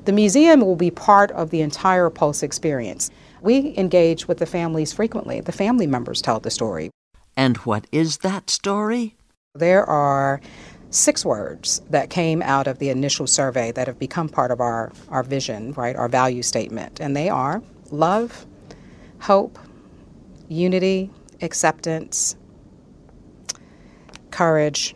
The 0.05 0.11
museum 0.11 0.61
will 0.61 0.75
be 0.75 0.91
part 0.91 1.31
of 1.31 1.49
the 1.49 1.61
entire 1.61 2.09
Pulse 2.09 2.43
experience. 2.43 3.11
We 3.41 3.77
engage 3.77 4.27
with 4.27 4.39
the 4.39 4.45
families 4.45 4.93
frequently. 4.93 5.41
The 5.41 5.51
family 5.51 5.87
members 5.87 6.21
tell 6.21 6.39
the 6.39 6.51
story. 6.51 6.89
And 7.35 7.57
what 7.57 7.85
is 7.91 8.17
that 8.17 8.49
story? 8.49 9.15
There 9.55 9.85
are 9.85 10.41
six 10.89 11.23
words 11.23 11.81
that 11.89 12.09
came 12.09 12.41
out 12.41 12.67
of 12.67 12.79
the 12.79 12.89
initial 12.89 13.27
survey 13.27 13.71
that 13.71 13.87
have 13.87 13.99
become 13.99 14.27
part 14.27 14.51
of 14.51 14.59
our, 14.59 14.91
our 15.09 15.23
vision, 15.23 15.71
right, 15.73 15.95
our 15.95 16.09
value 16.09 16.43
statement. 16.43 16.99
And 16.99 17.15
they 17.15 17.29
are 17.29 17.61
love, 17.91 18.45
hope, 19.19 19.57
unity, 20.47 21.11
acceptance, 21.41 22.35
courage, 24.31 24.95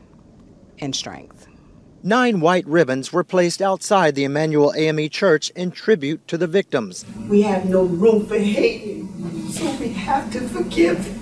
and 0.79 0.95
strength. 0.95 1.32
Nine 2.05 2.41
white 2.41 2.67
ribbons 2.67 3.13
were 3.13 3.23
placed 3.23 3.61
outside 3.61 4.13
the 4.13 4.25
Emanuel 4.25 4.73
AME 4.75 5.07
Church 5.07 5.51
in 5.51 5.71
tribute 5.71 6.27
to 6.27 6.37
the 6.37 6.47
victims. 6.47 7.05
We 7.29 7.43
have 7.43 7.69
no 7.69 7.83
room 7.83 8.25
for 8.25 8.37
hate, 8.37 9.05
so 9.51 9.73
we 9.77 9.93
have 9.93 10.29
to 10.33 10.41
forgive. 10.41 11.17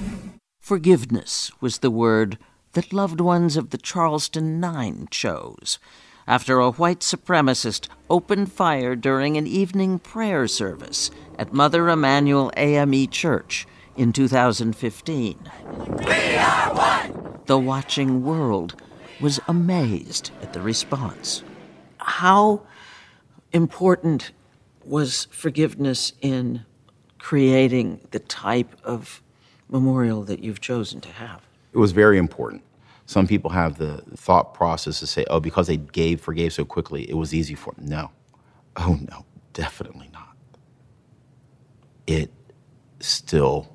Forgiveness 0.59 1.51
was 1.61 1.77
the 1.77 1.91
word 1.91 2.39
that 2.73 2.91
loved 2.91 3.21
ones 3.21 3.57
of 3.57 3.69
the 3.69 3.77
Charleston 3.77 4.59
Nine 4.59 5.07
chose 5.11 5.77
after 6.25 6.59
a 6.59 6.71
white 6.71 7.01
supremacist 7.01 7.87
opened 8.09 8.51
fire 8.51 8.95
during 8.95 9.37
an 9.37 9.45
evening 9.45 9.99
prayer 9.99 10.47
service 10.47 11.11
at 11.37 11.53
Mother 11.53 11.89
Emanuel 11.89 12.51
AME 12.57 13.07
Church 13.09 13.67
in 13.95 14.11
2015. 14.11 15.37
The 17.45 17.59
watching 17.59 18.23
world 18.23 18.81
was 19.21 19.39
amazed 19.47 20.31
at 20.41 20.53
the 20.53 20.61
response. 20.61 21.43
How 21.97 22.63
important 23.51 24.31
was 24.83 25.27
forgiveness 25.31 26.13
in 26.21 26.65
creating 27.19 28.01
the 28.11 28.19
type 28.19 28.75
of 28.83 29.21
memorial 29.69 30.23
that 30.23 30.43
you've 30.43 30.59
chosen 30.59 30.99
to 31.01 31.09
have? 31.09 31.41
It 31.73 31.77
was 31.77 31.91
very 31.91 32.17
important. 32.17 32.63
Some 33.05 33.27
people 33.27 33.51
have 33.51 33.77
the 33.77 34.03
thought 34.15 34.53
process 34.53 34.99
to 34.99 35.07
say, 35.07 35.25
oh, 35.29 35.39
because 35.39 35.67
they 35.67 35.77
gave, 35.77 36.21
forgave 36.21 36.53
so 36.53 36.65
quickly, 36.65 37.09
it 37.09 37.15
was 37.15 37.33
easy 37.33 37.55
for 37.55 37.73
them. 37.73 37.85
No. 37.87 38.11
Oh, 38.77 38.97
no, 39.09 39.25
definitely 39.53 40.09
not. 40.13 40.35
It 42.07 42.31
still 42.99 43.73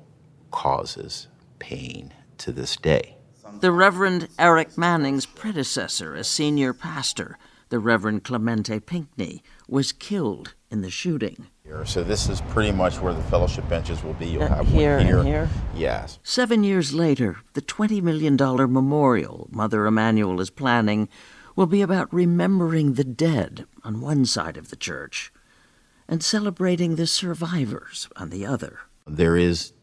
causes 0.51 1.27
pain 1.59 2.13
to 2.39 2.51
this 2.51 2.75
day. 2.75 3.16
The 3.59 3.71
Reverend 3.71 4.27
Eric 4.37 4.77
Manning's 4.77 5.25
predecessor 5.25 6.15
as 6.15 6.27
senior 6.27 6.73
pastor, 6.73 7.37
the 7.69 7.79
Reverend 7.79 8.23
Clementa 8.23 8.83
Pinckney, 8.85 9.41
was 9.67 9.91
killed 9.91 10.53
in 10.69 10.81
the 10.81 10.91
shooting. 10.91 11.47
So 11.85 12.03
this 12.03 12.29
is 12.29 12.39
pretty 12.41 12.71
much 12.71 12.99
where 12.99 13.13
the 13.13 13.23
fellowship 13.23 13.67
benches 13.67 14.03
will 14.03 14.13
be. 14.13 14.27
You'll 14.27 14.43
Uh, 14.43 14.47
have 14.55 14.67
here 14.67 14.99
here. 14.99 15.23
here? 15.23 15.49
Yes. 15.75 16.19
Seven 16.23 16.63
years 16.63 16.93
later, 16.93 17.37
the 17.53 17.61
$20 17.61 18.01
million 18.01 18.35
memorial 18.71 19.47
Mother 19.51 19.85
Emanuel 19.85 20.39
is 20.39 20.49
planning 20.49 21.09
will 21.55 21.65
be 21.67 21.81
about 21.81 22.13
remembering 22.13 22.93
the 22.93 23.03
dead 23.03 23.65
on 23.83 23.99
one 24.01 24.25
side 24.25 24.55
of 24.57 24.69
the 24.69 24.75
church 24.75 25.31
and 26.07 26.23
celebrating 26.23 26.95
the 26.95 27.07
survivors 27.07 28.07
on 28.15 28.29
the 28.29 28.45
other. 28.45 28.79
There 29.05 29.35
is 29.35 29.73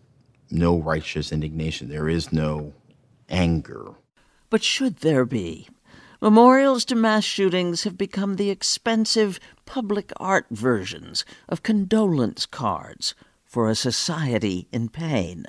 no 0.50 0.78
righteous 0.80 1.32
indignation. 1.32 1.88
There 1.88 2.08
is 2.08 2.32
no 2.32 2.72
anger. 3.28 3.92
But 4.50 4.62
should 4.62 4.98
there 4.98 5.24
be? 5.24 5.68
Memorials 6.20 6.84
to 6.87 6.94
mass 6.94 7.24
shootings 7.24 7.84
have 7.84 7.98
become 7.98 8.37
the 8.37 8.50
expensive 8.50 9.38
public 9.66 10.12
art 10.18 10.46
versions 10.50 11.24
of 11.48 11.62
condolence 11.62 12.46
cards 12.46 13.14
for 13.44 13.68
a 13.68 13.74
society 13.74 14.66
in 14.72 14.88
pain. 14.88 15.44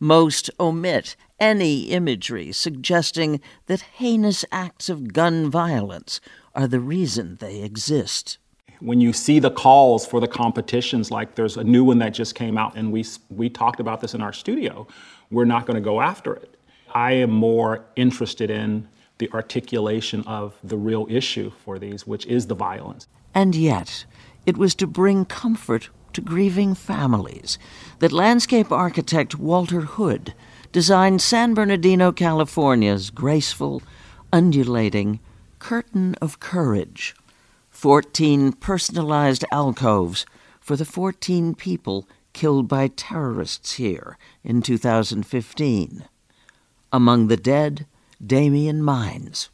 Most 0.00 0.50
omit 0.58 1.16
any 1.38 1.82
imagery 1.84 2.52
suggesting 2.52 3.40
that 3.66 3.80
heinous 3.80 4.44
acts 4.50 4.88
of 4.88 5.12
gun 5.12 5.48
violence 5.50 6.20
are 6.54 6.66
the 6.66 6.80
reason 6.80 7.36
they 7.36 7.62
exist. 7.62 8.38
when 8.80 9.00
you 9.00 9.12
see 9.12 9.38
the 9.38 9.50
calls 9.50 10.06
for 10.06 10.20
the 10.20 10.28
competitions, 10.28 11.10
like 11.10 11.34
there's 11.34 11.56
a 11.56 11.64
new 11.64 11.84
one 11.84 11.98
that 11.98 12.10
just 12.10 12.34
came 12.34 12.58
out, 12.58 12.74
and 12.76 12.92
we 12.92 13.04
we 13.30 13.48
talked 13.48 13.80
about 13.80 14.00
this 14.00 14.14
in 14.14 14.20
our 14.20 14.32
studio, 14.32 14.86
we're 15.30 15.44
not 15.44 15.66
going 15.66 15.74
to 15.74 15.80
go 15.80 16.00
after 16.00 16.34
it. 16.34 16.55
I 16.96 17.12
am 17.12 17.30
more 17.30 17.84
interested 17.94 18.50
in 18.50 18.88
the 19.18 19.30
articulation 19.34 20.22
of 20.26 20.58
the 20.64 20.78
real 20.78 21.06
issue 21.10 21.50
for 21.62 21.78
these, 21.78 22.06
which 22.06 22.24
is 22.24 22.46
the 22.46 22.54
violence. 22.54 23.06
And 23.34 23.54
yet, 23.54 24.06
it 24.46 24.56
was 24.56 24.74
to 24.76 24.86
bring 24.86 25.26
comfort 25.26 25.90
to 26.14 26.22
grieving 26.22 26.74
families 26.74 27.58
that 27.98 28.12
landscape 28.12 28.72
architect 28.72 29.38
Walter 29.38 29.82
Hood 29.82 30.32
designed 30.72 31.20
San 31.20 31.52
Bernardino, 31.52 32.12
California's 32.12 33.10
graceful, 33.10 33.82
undulating 34.32 35.20
curtain 35.58 36.14
of 36.22 36.40
courage. 36.40 37.14
14 37.68 38.54
personalized 38.54 39.44
alcoves 39.52 40.24
for 40.62 40.76
the 40.76 40.86
14 40.86 41.54
people 41.56 42.08
killed 42.32 42.68
by 42.68 42.88
terrorists 42.88 43.74
here 43.74 44.16
in 44.42 44.62
2015. 44.62 46.08
Among 46.96 47.28
the 47.28 47.36
dead, 47.36 47.84
Damian 48.26 48.80
Meins. 48.80 49.50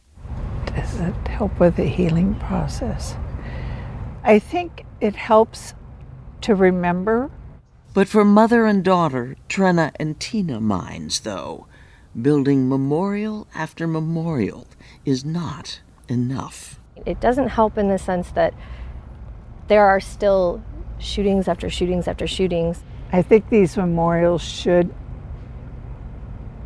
Does 0.65 1.01
it 1.01 1.27
help 1.27 1.59
with 1.59 1.75
the 1.75 1.87
healing 1.87 2.37
process? 2.37 3.17
I 4.23 4.39
think 4.39 4.87
it 5.01 5.17
helps 5.17 5.75
to 6.43 6.55
remember. 6.55 7.33
But 7.95 8.07
for 8.07 8.25
mother 8.25 8.65
and 8.67 8.85
daughter, 8.85 9.35
Trenna 9.49 9.91
and 9.97 10.21
Tina 10.21 10.61
Meins, 10.61 11.23
though, 11.25 11.67
building 12.15 12.69
memorial 12.69 13.49
after 13.57 13.89
memorial 13.89 14.69
is 15.05 15.25
not 15.25 15.81
enough. 16.07 16.79
It 17.05 17.21
doesn't 17.21 17.49
help 17.49 17.77
in 17.77 17.89
the 17.89 17.99
sense 17.99 18.31
that 18.31 18.55
there 19.67 19.85
are 19.85 19.99
still 19.99 20.63
shootings 21.01 21.49
after 21.49 21.69
shootings 21.69 22.07
after 22.07 22.29
shootings. 22.29 22.85
I 23.13 23.21
think 23.21 23.49
these 23.49 23.77
memorials 23.77 24.43
should 24.43 24.95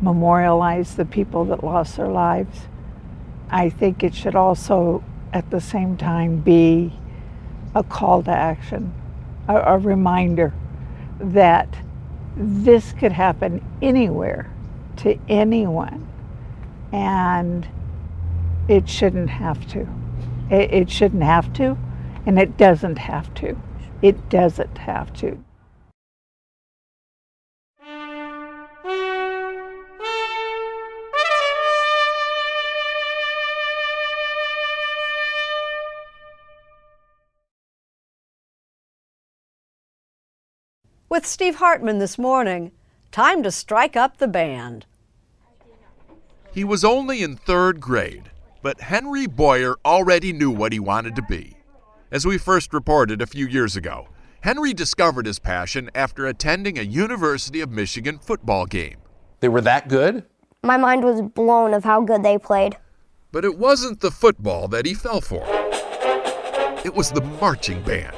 memorialize 0.01 0.95
the 0.95 1.05
people 1.05 1.45
that 1.45 1.63
lost 1.63 1.97
their 1.97 2.07
lives. 2.07 2.67
I 3.49 3.69
think 3.69 4.03
it 4.03 4.13
should 4.13 4.35
also, 4.35 5.03
at 5.33 5.49
the 5.49 5.61
same 5.61 5.97
time, 5.97 6.41
be 6.41 6.93
a 7.73 7.83
call 7.83 8.23
to 8.23 8.31
action, 8.31 8.93
a, 9.47 9.55
a 9.55 9.77
reminder 9.77 10.53
that 11.19 11.67
this 12.35 12.93
could 12.93 13.11
happen 13.11 13.63
anywhere 13.81 14.51
to 14.97 15.17
anyone, 15.27 16.07
and 16.91 17.67
it 18.67 18.87
shouldn't 18.87 19.29
have 19.29 19.67
to. 19.69 19.87
It, 20.51 20.73
it 20.73 20.91
shouldn't 20.91 21.23
have 21.23 21.51
to, 21.53 21.77
and 22.25 22.37
it 22.37 22.57
doesn't 22.57 22.97
have 22.99 23.33
to. 23.35 23.57
It 24.01 24.29
doesn't 24.29 24.77
have 24.77 25.13
to. 25.13 25.43
With 41.09 41.25
Steve 41.25 41.55
Hartman 41.55 41.99
this 41.99 42.17
morning, 42.17 42.73
time 43.13 43.41
to 43.43 43.49
strike 43.49 43.95
up 43.95 44.17
the 44.17 44.27
band. 44.27 44.85
He 46.51 46.65
was 46.65 46.83
only 46.83 47.23
in 47.23 47.37
third 47.37 47.79
grade, 47.79 48.29
but 48.61 48.81
Henry 48.81 49.25
Boyer 49.25 49.77
already 49.85 50.33
knew 50.33 50.51
what 50.51 50.73
he 50.73 50.81
wanted 50.81 51.15
to 51.15 51.21
be. 51.21 51.55
As 52.11 52.25
we 52.25 52.37
first 52.37 52.73
reported 52.73 53.21
a 53.21 53.25
few 53.25 53.47
years 53.47 53.77
ago, 53.77 54.09
Henry 54.41 54.73
discovered 54.73 55.27
his 55.27 55.39
passion 55.39 55.89
after 55.95 56.25
attending 56.25 56.77
a 56.77 56.83
University 56.83 57.61
of 57.61 57.71
Michigan 57.71 58.19
football 58.19 58.65
game. 58.65 58.97
They 59.39 59.47
were 59.47 59.61
that 59.61 59.87
good? 59.87 60.25
My 60.61 60.75
mind 60.75 61.05
was 61.05 61.21
blown 61.21 61.73
of 61.73 61.85
how 61.85 62.01
good 62.01 62.21
they 62.21 62.37
played. 62.37 62.75
But 63.31 63.45
it 63.45 63.57
wasn't 63.57 64.01
the 64.01 64.11
football 64.11 64.67
that 64.67 64.85
he 64.85 64.93
fell 64.93 65.21
for. 65.21 65.45
It 66.83 66.93
was 66.93 67.11
the 67.11 67.21
marching 67.39 67.81
band. 67.83 68.13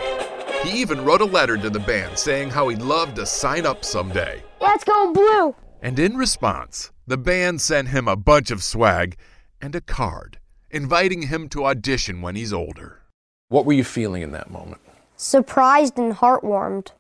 He 0.64 0.80
even 0.82 1.04
wrote 1.06 1.22
a 1.22 1.26
letter 1.26 1.58
to 1.58 1.70
the 1.70 1.80
band 1.80 2.18
saying 2.18 2.50
how 2.50 2.68
he'd 2.68 2.82
love 2.82 3.14
to 3.16 3.26
sign 3.26 3.66
up 3.66 3.86
someday. 3.86 4.44
Let's 4.60 4.84
go 4.84 5.14
blue! 5.14 5.56
And 5.82 5.98
in 5.98 6.18
response, 6.18 6.92
the 7.08 7.18
band 7.18 7.62
sent 7.62 7.88
him 7.88 8.08
a 8.08 8.16
bunch 8.18 8.52
of 8.52 8.62
swag 8.62 9.16
and 9.62 9.74
a 9.74 9.82
card 9.82 10.38
inviting 10.70 11.24
him 11.24 11.48
to 11.50 11.66
audition 11.66 12.22
when 12.22 12.36
he's 12.36 12.52
older. 12.54 13.02
What 13.48 13.66
were 13.66 13.74
you 13.74 13.84
feeling 13.84 14.22
in 14.22 14.32
that 14.34 14.52
moment? 14.52 14.82
Surprised 15.16 15.98
and 15.98 16.14
heartwarmed. 16.14 16.92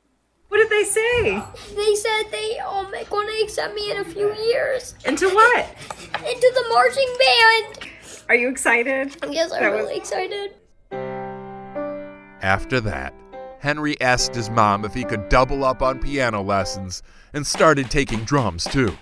What 0.47 0.57
did 0.57 0.69
they 0.69 0.83
say? 0.83 1.43
They 1.75 1.95
said 1.95 2.23
they 2.31 2.57
um 2.59 2.91
going 3.09 3.27
to 3.27 3.43
accept 3.43 3.75
me 3.75 3.91
in 3.91 3.97
a 3.97 4.05
few 4.05 4.33
years. 4.35 4.95
Into 5.05 5.29
what? 5.29 5.67
Into 6.15 6.51
the 6.55 6.65
marching 6.69 7.15
band. 7.19 7.91
Are 8.29 8.35
you 8.35 8.49
excited? 8.49 9.15
Yes, 9.29 9.51
I'm 9.51 9.61
That 9.61 9.71
was- 9.73 9.81
really 9.81 9.97
excited. 9.97 10.55
After 12.41 12.79
that, 12.81 13.13
Henry 13.59 13.99
asked 13.99 14.33
his 14.33 14.49
mom 14.49 14.85
if 14.85 14.93
he 14.93 15.03
could 15.03 15.27
double 15.27 15.65
up 15.65 15.81
on 15.81 15.99
piano 15.99 16.41
lessons 16.41 17.03
and 17.33 17.45
started 17.45 17.91
taking 17.91 18.23
drums 18.23 18.63
too. 18.63 18.97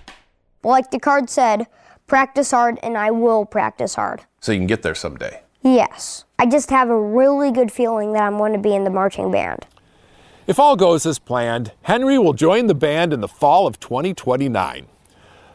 Like 0.63 0.89
the 0.89 0.99
card 0.99 1.29
said, 1.29 1.67
practice 2.07 2.51
hard 2.51 2.79
and 2.81 2.97
I 2.97 3.11
will 3.11 3.45
practice 3.45 3.95
hard. 3.95 4.25
So 4.41 4.51
you 4.51 4.57
can 4.59 4.67
get 4.67 4.81
there 4.81 4.95
someday. 4.95 5.41
Yes. 5.61 6.25
I 6.39 6.47
just 6.47 6.71
have 6.71 6.89
a 6.89 6.99
really 6.99 7.51
good 7.51 7.71
feeling 7.71 8.13
that 8.13 8.23
I'm 8.23 8.37
going 8.37 8.53
to 8.53 8.59
be 8.59 8.73
in 8.73 8.83
the 8.83 8.89
marching 8.89 9.31
band. 9.31 9.65
If 10.47 10.59
all 10.59 10.75
goes 10.75 11.05
as 11.05 11.19
planned, 11.19 11.73
Henry 11.83 12.17
will 12.17 12.33
join 12.33 12.67
the 12.67 12.75
band 12.75 13.13
in 13.13 13.21
the 13.21 13.27
fall 13.27 13.67
of 13.67 13.79
2029. 13.79 14.87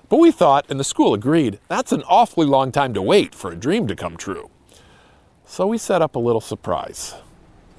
But 0.08 0.16
we 0.18 0.30
thought, 0.30 0.66
and 0.68 0.78
the 0.78 0.84
school 0.84 1.14
agreed, 1.14 1.58
that's 1.68 1.90
an 1.90 2.02
awfully 2.06 2.46
long 2.46 2.70
time 2.70 2.92
to 2.94 3.02
wait 3.02 3.34
for 3.34 3.50
a 3.50 3.56
dream 3.56 3.86
to 3.88 3.96
come 3.96 4.16
true. 4.16 4.50
So 5.46 5.66
we 5.66 5.78
set 5.78 6.02
up 6.02 6.14
a 6.14 6.20
little 6.20 6.40
surprise 6.40 7.14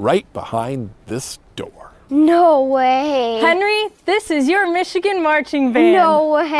right 0.04 0.32
behind 0.34 0.90
this 1.06 1.40
door. 1.56 1.94
No 2.10 2.62
way. 2.62 3.40
Henry, 3.40 3.88
this 4.04 4.30
is 4.30 4.50
your 4.50 4.70
Michigan 4.70 5.24
marching 5.24 5.72
band. 5.72 5.94
No 5.94 6.30
way. 6.34 6.60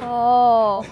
Oh. 0.00 0.86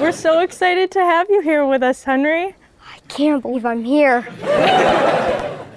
We're 0.00 0.12
so 0.12 0.38
excited 0.38 0.92
to 0.92 1.00
have 1.00 1.28
you 1.28 1.40
here 1.40 1.66
with 1.66 1.82
us, 1.82 2.04
Henry. 2.04 2.54
I 2.80 2.98
can't 3.08 3.42
believe 3.42 3.66
I'm 3.66 3.82
here. 3.82 4.22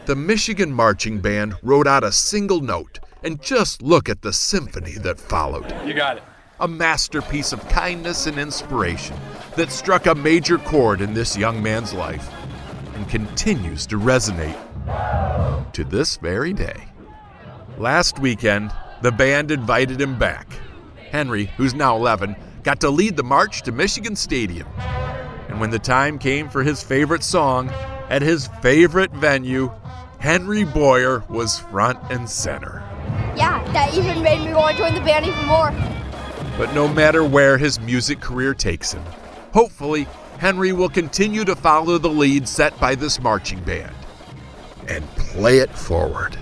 The 0.05 0.15
Michigan 0.15 0.71
Marching 0.71 1.19
Band 1.19 1.55
wrote 1.63 1.87
out 1.87 2.03
a 2.03 2.11
single 2.11 2.59
note, 2.59 2.99
and 3.23 3.41
just 3.41 3.81
look 3.81 4.09
at 4.09 4.21
the 4.21 4.33
symphony 4.33 4.93
that 4.93 5.19
followed. 5.19 5.73
You 5.85 5.93
got 5.93 6.17
it. 6.17 6.23
A 6.59 6.67
masterpiece 6.67 7.51
of 7.51 7.67
kindness 7.69 8.27
and 8.27 8.37
inspiration 8.37 9.17
that 9.55 9.71
struck 9.71 10.05
a 10.05 10.15
major 10.15 10.57
chord 10.57 11.01
in 11.01 11.13
this 11.13 11.35
young 11.35 11.61
man's 11.61 11.93
life 11.93 12.29
and 12.95 13.09
continues 13.09 13.85
to 13.87 13.99
resonate 13.99 14.57
to 15.73 15.83
this 15.83 16.17
very 16.17 16.53
day. 16.53 16.87
Last 17.77 18.19
weekend, 18.19 18.71
the 19.01 19.11
band 19.11 19.51
invited 19.51 19.99
him 19.99 20.17
back. 20.17 20.47
Henry, 21.11 21.45
who's 21.57 21.73
now 21.73 21.95
11, 21.95 22.35
got 22.63 22.79
to 22.81 22.89
lead 22.89 23.17
the 23.17 23.23
march 23.23 23.63
to 23.63 23.71
Michigan 23.71 24.15
Stadium. 24.15 24.67
And 25.49 25.59
when 25.59 25.69
the 25.69 25.79
time 25.79 26.17
came 26.17 26.49
for 26.49 26.63
his 26.63 26.83
favorite 26.83 27.23
song 27.23 27.69
at 28.09 28.21
his 28.21 28.47
favorite 28.61 29.11
venue, 29.11 29.71
Henry 30.19 30.63
Boyer 30.63 31.23
was 31.29 31.59
front 31.59 31.99
and 32.09 32.29
center. 32.29 32.83
Yeah, 33.73 33.87
that 33.87 33.97
even 33.97 34.21
made 34.21 34.45
me 34.45 34.53
want 34.53 34.77
to 34.77 34.83
join 34.83 34.93
the 34.93 35.01
band 35.01 35.25
even 35.25 35.45
more. 35.45 35.71
But 36.57 36.73
no 36.75 36.87
matter 36.87 37.23
where 37.23 37.57
his 37.57 37.79
music 37.79 38.21
career 38.21 38.53
takes 38.53 38.91
him, 38.91 39.03
hopefully, 39.51 40.07
Henry 40.37 40.73
will 40.73 40.89
continue 40.89 41.43
to 41.45 41.55
follow 41.55 41.97
the 41.97 42.09
lead 42.09 42.47
set 42.47 42.79
by 42.79 42.93
this 42.93 43.19
marching 43.19 43.63
band 43.63 43.95
and 44.87 45.03
play 45.15 45.57
it 45.57 45.71
forward. 45.71 46.37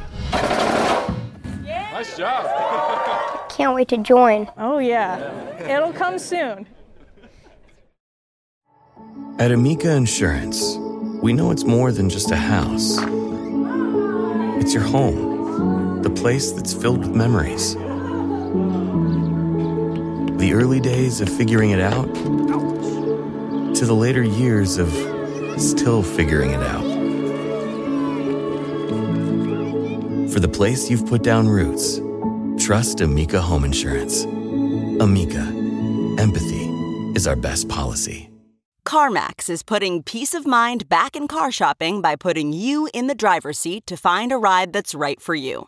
Nice 1.63 2.17
job. 2.17 3.50
Can't 3.50 3.76
wait 3.76 3.88
to 3.89 3.98
join. 3.98 4.50
Oh, 4.58 4.80
yeah. 4.80 5.67
It'll 5.74 5.94
come 5.94 6.20
soon. 6.20 6.67
At 9.39 9.52
Amica 9.52 9.91
Insurance, 9.96 10.76
we 11.22 11.32
know 11.32 11.52
it's 11.52 11.63
more 11.63 11.91
than 11.91 12.10
just 12.10 12.32
a 12.32 12.36
house. 12.36 12.98
It's 14.60 14.74
your 14.74 14.84
home, 14.84 15.31
the 16.04 16.10
place 16.10 16.52
that's 16.52 16.74
filled 16.74 17.00
with 17.00 17.16
memories. 17.16 17.76
The 20.38 20.54
early 20.54 20.80
days 20.80 21.22
of 21.22 21.30
figuring 21.30 21.72
it 21.72 21.80
out 21.80 22.14
to 23.76 23.86
the 23.86 23.94
later 23.94 24.24
years 24.24 24.78
of 24.78 24.90
still 25.62 26.04
figuring 26.04 26.52
it 26.52 26.62
out. 26.62 26.84
For 30.32 30.40
the 30.40 30.50
place 30.50 30.90
you've 30.90 31.06
put 31.06 31.24
down 31.24 31.48
roots, 31.48 32.00
trust 32.64 33.02
Amica 33.02 33.42
Home 33.42 33.64
Insurance. 33.64 34.24
Amica, 34.24 35.42
empathy 36.18 36.70
is 37.16 37.28
our 37.28 37.36
best 37.36 37.70
policy. 37.70 38.30
CarMax 38.86 39.50
is 39.50 39.64
putting 39.64 40.04
peace 40.04 40.34
of 40.34 40.48
mind 40.48 40.90
back 40.90 41.16
in 41.16 41.28
car 41.28 41.52
shopping 41.52 42.02
by 42.02 42.16
putting 42.16 42.52
you 42.52 42.90
in 42.94 43.08
the 43.08 43.16
driver's 43.16 43.60
seat 43.60 43.86
to 43.88 43.96
find 43.96 44.32
a 44.32 44.38
ride 44.38 44.74
that's 44.74 44.96
right 44.96 45.22
for 45.22 45.36
you. 45.36 45.68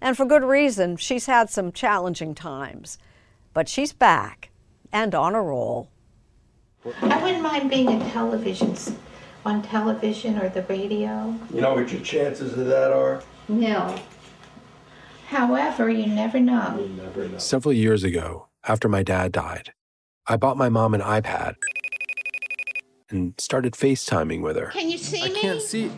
and 0.00 0.16
for 0.16 0.24
good 0.24 0.42
reason. 0.44 0.96
She's 0.96 1.26
had 1.26 1.50
some 1.50 1.72
challenging 1.72 2.34
times, 2.34 2.98
but 3.54 3.68
she's 3.68 3.92
back 3.92 4.50
and 4.92 5.14
on 5.14 5.34
a 5.34 5.42
roll. 5.42 5.88
I 7.02 7.22
wouldn't 7.22 7.42
mind 7.42 7.68
being 7.70 7.90
in 7.90 8.00
television, 8.10 8.76
on 9.44 9.62
television 9.62 10.38
or 10.38 10.48
the 10.48 10.62
radio. 10.62 11.34
You 11.52 11.60
know 11.60 11.74
what 11.74 11.90
your 11.90 12.00
chances 12.02 12.56
of 12.56 12.66
that 12.66 12.92
are? 12.92 13.22
No. 13.48 13.98
However, 15.28 15.90
you 15.90 16.06
never 16.06 16.38
know. 16.38 16.78
You 16.80 17.02
never 17.02 17.28
know. 17.28 17.38
Several 17.38 17.72
years 17.72 18.04
ago, 18.04 18.46
after 18.64 18.88
my 18.88 19.02
dad 19.02 19.32
died, 19.32 19.72
I 20.26 20.36
bought 20.36 20.56
my 20.56 20.68
mom 20.68 20.94
an 20.94 21.00
iPad 21.00 21.56
and 23.10 23.34
started 23.38 23.72
FaceTiming 23.74 24.40
with 24.42 24.56
her. 24.56 24.66
Can 24.66 24.88
you 24.90 24.98
see 24.98 25.22
I 25.22 25.28
me? 25.28 25.40
can't 25.40 25.62
see. 25.62 25.90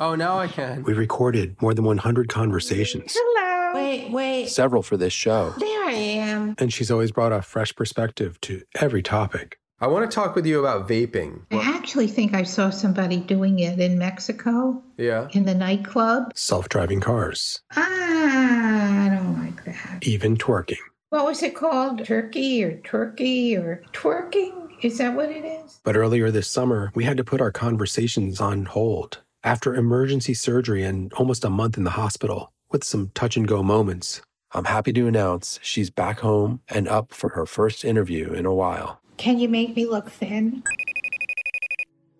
Oh, 0.00 0.14
now 0.14 0.38
I 0.38 0.48
can. 0.48 0.82
We 0.82 0.92
recorded 0.92 1.60
more 1.62 1.72
than 1.74 1.84
100 1.84 2.28
conversations, 2.28 3.16
Hello. 3.16 3.72
Wait, 3.74 4.10
wait. 4.10 4.48
several 4.48 4.82
for 4.82 4.96
this 4.96 5.12
show. 5.12 5.50
There 5.58 5.84
I 5.84 5.92
am. 5.92 6.54
And 6.58 6.72
she's 6.72 6.90
always 6.90 7.12
brought 7.12 7.32
a 7.32 7.42
fresh 7.42 7.74
perspective 7.74 8.40
to 8.42 8.62
every 8.74 9.02
topic. 9.02 9.58
I 9.80 9.86
want 9.88 10.08
to 10.10 10.14
talk 10.14 10.34
with 10.34 10.46
you 10.46 10.60
about 10.60 10.88
vaping. 10.88 11.42
I 11.50 11.56
actually 11.76 12.06
think 12.08 12.34
I 12.34 12.42
saw 12.44 12.70
somebody 12.70 13.18
doing 13.18 13.58
it 13.58 13.80
in 13.80 13.98
Mexico, 13.98 14.82
Yeah. 14.96 15.28
in 15.32 15.44
the 15.44 15.54
nightclub. 15.54 16.32
Self 16.36 16.68
driving 16.68 17.00
cars, 17.00 17.60
Ah, 17.76 19.06
I 19.06 19.08
don't 19.14 19.38
like 19.38 19.64
that. 19.64 19.98
even 20.06 20.36
twerking. 20.36 20.78
What 21.10 21.26
was 21.26 21.42
it 21.42 21.54
called? 21.54 22.04
Turkey 22.04 22.64
or 22.64 22.78
Turkey 22.78 23.56
or 23.56 23.82
twerking? 23.92 24.70
Is 24.82 24.98
that 24.98 25.14
what 25.14 25.30
it 25.30 25.44
is? 25.44 25.80
But 25.84 25.96
earlier 25.96 26.30
this 26.30 26.48
summer, 26.48 26.90
we 26.94 27.04
had 27.04 27.16
to 27.16 27.24
put 27.24 27.40
our 27.40 27.52
conversations 27.52 28.40
on 28.40 28.64
hold. 28.66 29.20
After 29.44 29.74
emergency 29.74 30.32
surgery 30.32 30.84
and 30.84 31.12
almost 31.12 31.44
a 31.44 31.50
month 31.50 31.76
in 31.76 31.84
the 31.84 31.90
hospital, 31.90 32.50
with 32.72 32.82
some 32.82 33.10
touch 33.12 33.36
and 33.36 33.46
go 33.46 33.62
moments, 33.62 34.22
I'm 34.52 34.64
happy 34.64 34.90
to 34.94 35.06
announce 35.06 35.60
she's 35.62 35.90
back 35.90 36.20
home 36.20 36.62
and 36.66 36.88
up 36.88 37.12
for 37.12 37.28
her 37.28 37.44
first 37.44 37.84
interview 37.84 38.32
in 38.32 38.46
a 38.46 38.54
while. 38.54 39.02
Can 39.18 39.38
you 39.38 39.50
make 39.50 39.76
me 39.76 39.84
look 39.84 40.10
thin? 40.10 40.62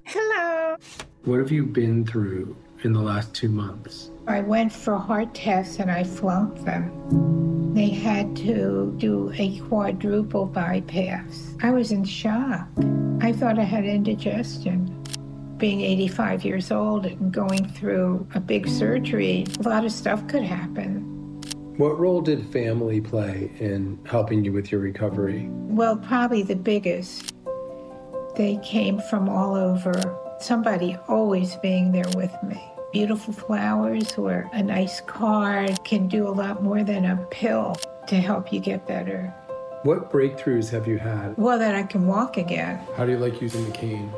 Hello. 0.04 0.76
What 1.24 1.38
have 1.38 1.50
you 1.50 1.64
been 1.64 2.04
through 2.04 2.54
in 2.82 2.92
the 2.92 3.00
last 3.00 3.32
two 3.34 3.48
months? 3.48 4.10
I 4.26 4.42
went 4.42 4.70
for 4.70 4.98
heart 4.98 5.34
tests 5.34 5.78
and 5.78 5.90
I 5.90 6.04
flunked 6.04 6.62
them. 6.66 7.72
They 7.72 7.88
had 7.88 8.36
to 8.36 8.94
do 8.98 9.32
a 9.38 9.60
quadruple 9.60 10.44
bypass. 10.44 11.54
I 11.62 11.70
was 11.70 11.90
in 11.90 12.04
shock. 12.04 12.68
I 13.22 13.32
thought 13.32 13.58
I 13.58 13.64
had 13.64 13.86
indigestion. 13.86 14.93
Being 15.64 15.80
85 15.80 16.44
years 16.44 16.70
old 16.70 17.06
and 17.06 17.32
going 17.32 17.66
through 17.66 18.28
a 18.34 18.38
big 18.38 18.68
surgery, 18.68 19.46
a 19.60 19.66
lot 19.66 19.86
of 19.86 19.92
stuff 19.92 20.28
could 20.28 20.42
happen. 20.42 21.40
What 21.78 21.98
role 21.98 22.20
did 22.20 22.44
family 22.52 23.00
play 23.00 23.50
in 23.58 23.98
helping 24.04 24.44
you 24.44 24.52
with 24.52 24.70
your 24.70 24.82
recovery? 24.82 25.48
Well, 25.48 25.96
probably 25.96 26.42
the 26.42 26.54
biggest. 26.54 27.32
They 28.36 28.60
came 28.62 29.00
from 29.08 29.26
all 29.26 29.54
over, 29.54 29.94
somebody 30.38 30.98
always 31.08 31.56
being 31.56 31.92
there 31.92 32.12
with 32.14 32.36
me. 32.42 32.62
Beautiful 32.92 33.32
flowers 33.32 34.12
or 34.18 34.50
a 34.52 34.62
nice 34.62 35.00
card 35.00 35.82
can 35.82 36.08
do 36.08 36.28
a 36.28 36.34
lot 36.42 36.62
more 36.62 36.84
than 36.84 37.06
a 37.06 37.16
pill 37.30 37.74
to 38.08 38.16
help 38.16 38.52
you 38.52 38.60
get 38.60 38.86
better. 38.86 39.34
What 39.84 40.12
breakthroughs 40.12 40.68
have 40.72 40.86
you 40.86 40.98
had? 40.98 41.38
Well, 41.38 41.58
that 41.58 41.74
I 41.74 41.84
can 41.84 42.06
walk 42.06 42.36
again. 42.36 42.86
How 42.98 43.06
do 43.06 43.12
you 43.12 43.18
like 43.18 43.40
using 43.40 43.64
the 43.64 43.72
cane? 43.72 44.12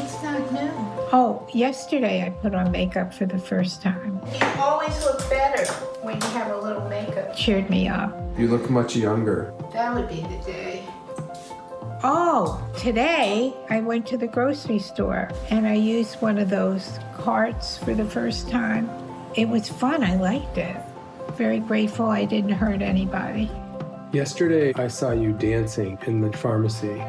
It's 0.00 0.22
not 0.22 0.52
new. 0.52 0.70
Oh, 1.12 1.46
yesterday 1.52 2.24
I 2.24 2.30
put 2.30 2.54
on 2.54 2.70
makeup 2.70 3.12
for 3.12 3.26
the 3.26 3.38
first 3.38 3.82
time. 3.82 4.20
You 4.32 4.46
always 4.58 4.96
look 5.04 5.28
better 5.28 5.64
when 6.02 6.16
you 6.16 6.28
have 6.28 6.52
a 6.52 6.58
little 6.58 6.88
makeup. 6.88 7.34
Cheered 7.34 7.68
me 7.68 7.88
up. 7.88 8.16
You 8.38 8.48
look 8.48 8.70
much 8.70 8.94
younger. 8.94 9.52
That 9.72 9.94
would 9.94 10.08
be 10.08 10.20
the 10.22 10.42
day. 10.44 10.84
Oh, 12.04 12.64
today 12.78 13.52
I 13.70 13.80
went 13.80 14.06
to 14.08 14.16
the 14.16 14.28
grocery 14.28 14.78
store 14.78 15.30
and 15.50 15.66
I 15.66 15.74
used 15.74 16.20
one 16.22 16.38
of 16.38 16.48
those 16.48 17.00
carts 17.16 17.76
for 17.78 17.92
the 17.92 18.04
first 18.04 18.48
time. 18.48 18.88
It 19.34 19.48
was 19.48 19.68
fun. 19.68 20.04
I 20.04 20.14
liked 20.14 20.58
it. 20.58 20.76
Very 21.32 21.58
grateful 21.58 22.06
I 22.06 22.24
didn't 22.24 22.52
hurt 22.52 22.82
anybody. 22.82 23.50
Yesterday, 24.12 24.72
I 24.76 24.88
saw 24.88 25.10
you 25.10 25.32
dancing 25.32 25.98
in 26.06 26.20
the 26.20 26.32
pharmacy. 26.32 27.02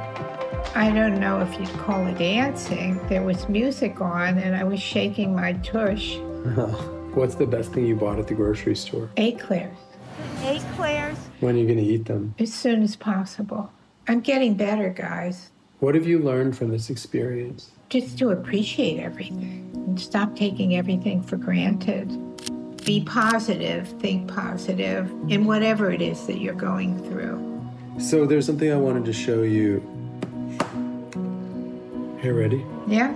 I 0.76 0.92
don't 0.92 1.20
know 1.20 1.40
if 1.42 1.60
you'd 1.60 1.70
call 1.80 2.06
it 2.08 2.18
dancing. 2.18 3.00
There 3.08 3.24
was 3.24 3.50
music 3.50 4.02
on 4.02 4.38
and 4.38 4.56
I 4.56 4.64
was 4.64 4.82
shaking 4.82 5.36
my 5.36 5.54
tush. 5.54 6.18
What's 7.14 7.36
the 7.36 7.48
best 7.48 7.72
thing 7.74 7.86
you 7.86 7.96
bought 7.96 8.20
at 8.20 8.28
the 8.28 8.34
grocery 8.34 8.76
store? 8.76 9.10
Eclairs. 9.18 9.78
Eclairs? 10.44 11.18
When 11.40 11.56
are 11.56 11.60
you 11.60 11.66
going 11.66 11.80
to 11.80 11.84
eat 11.84 12.06
them? 12.06 12.36
As 12.40 12.54
soon 12.54 12.84
as 12.84 12.96
possible. 12.96 13.72
I'm 14.08 14.22
getting 14.22 14.56
better, 14.56 14.90
guys. 14.90 15.50
What 15.80 15.96
have 15.96 16.06
you 16.06 16.20
learned 16.20 16.58
from 16.58 16.70
this 16.70 16.90
experience? 16.90 17.72
Just 17.90 18.18
to 18.20 18.30
appreciate 18.30 19.00
everything 19.00 19.72
and 19.74 20.00
stop 20.00 20.36
taking 20.36 20.76
everything 20.76 21.24
for 21.24 21.38
granted. 21.38 22.08
Be 22.86 23.04
positive, 23.04 23.88
think 24.00 24.28
positive 24.28 25.12
in 25.30 25.46
whatever 25.46 25.92
it 25.92 26.02
is 26.02 26.28
that 26.28 26.40
you're 26.40 26.54
going 26.54 26.98
through. 27.10 27.46
So, 28.00 28.26
there's 28.26 28.46
something 28.46 28.72
I 28.72 28.78
wanted 28.78 29.06
to 29.06 29.14
show 29.14 29.42
you. 29.44 29.84
Here, 32.22 32.34
ready? 32.34 32.66
Yeah? 32.86 33.14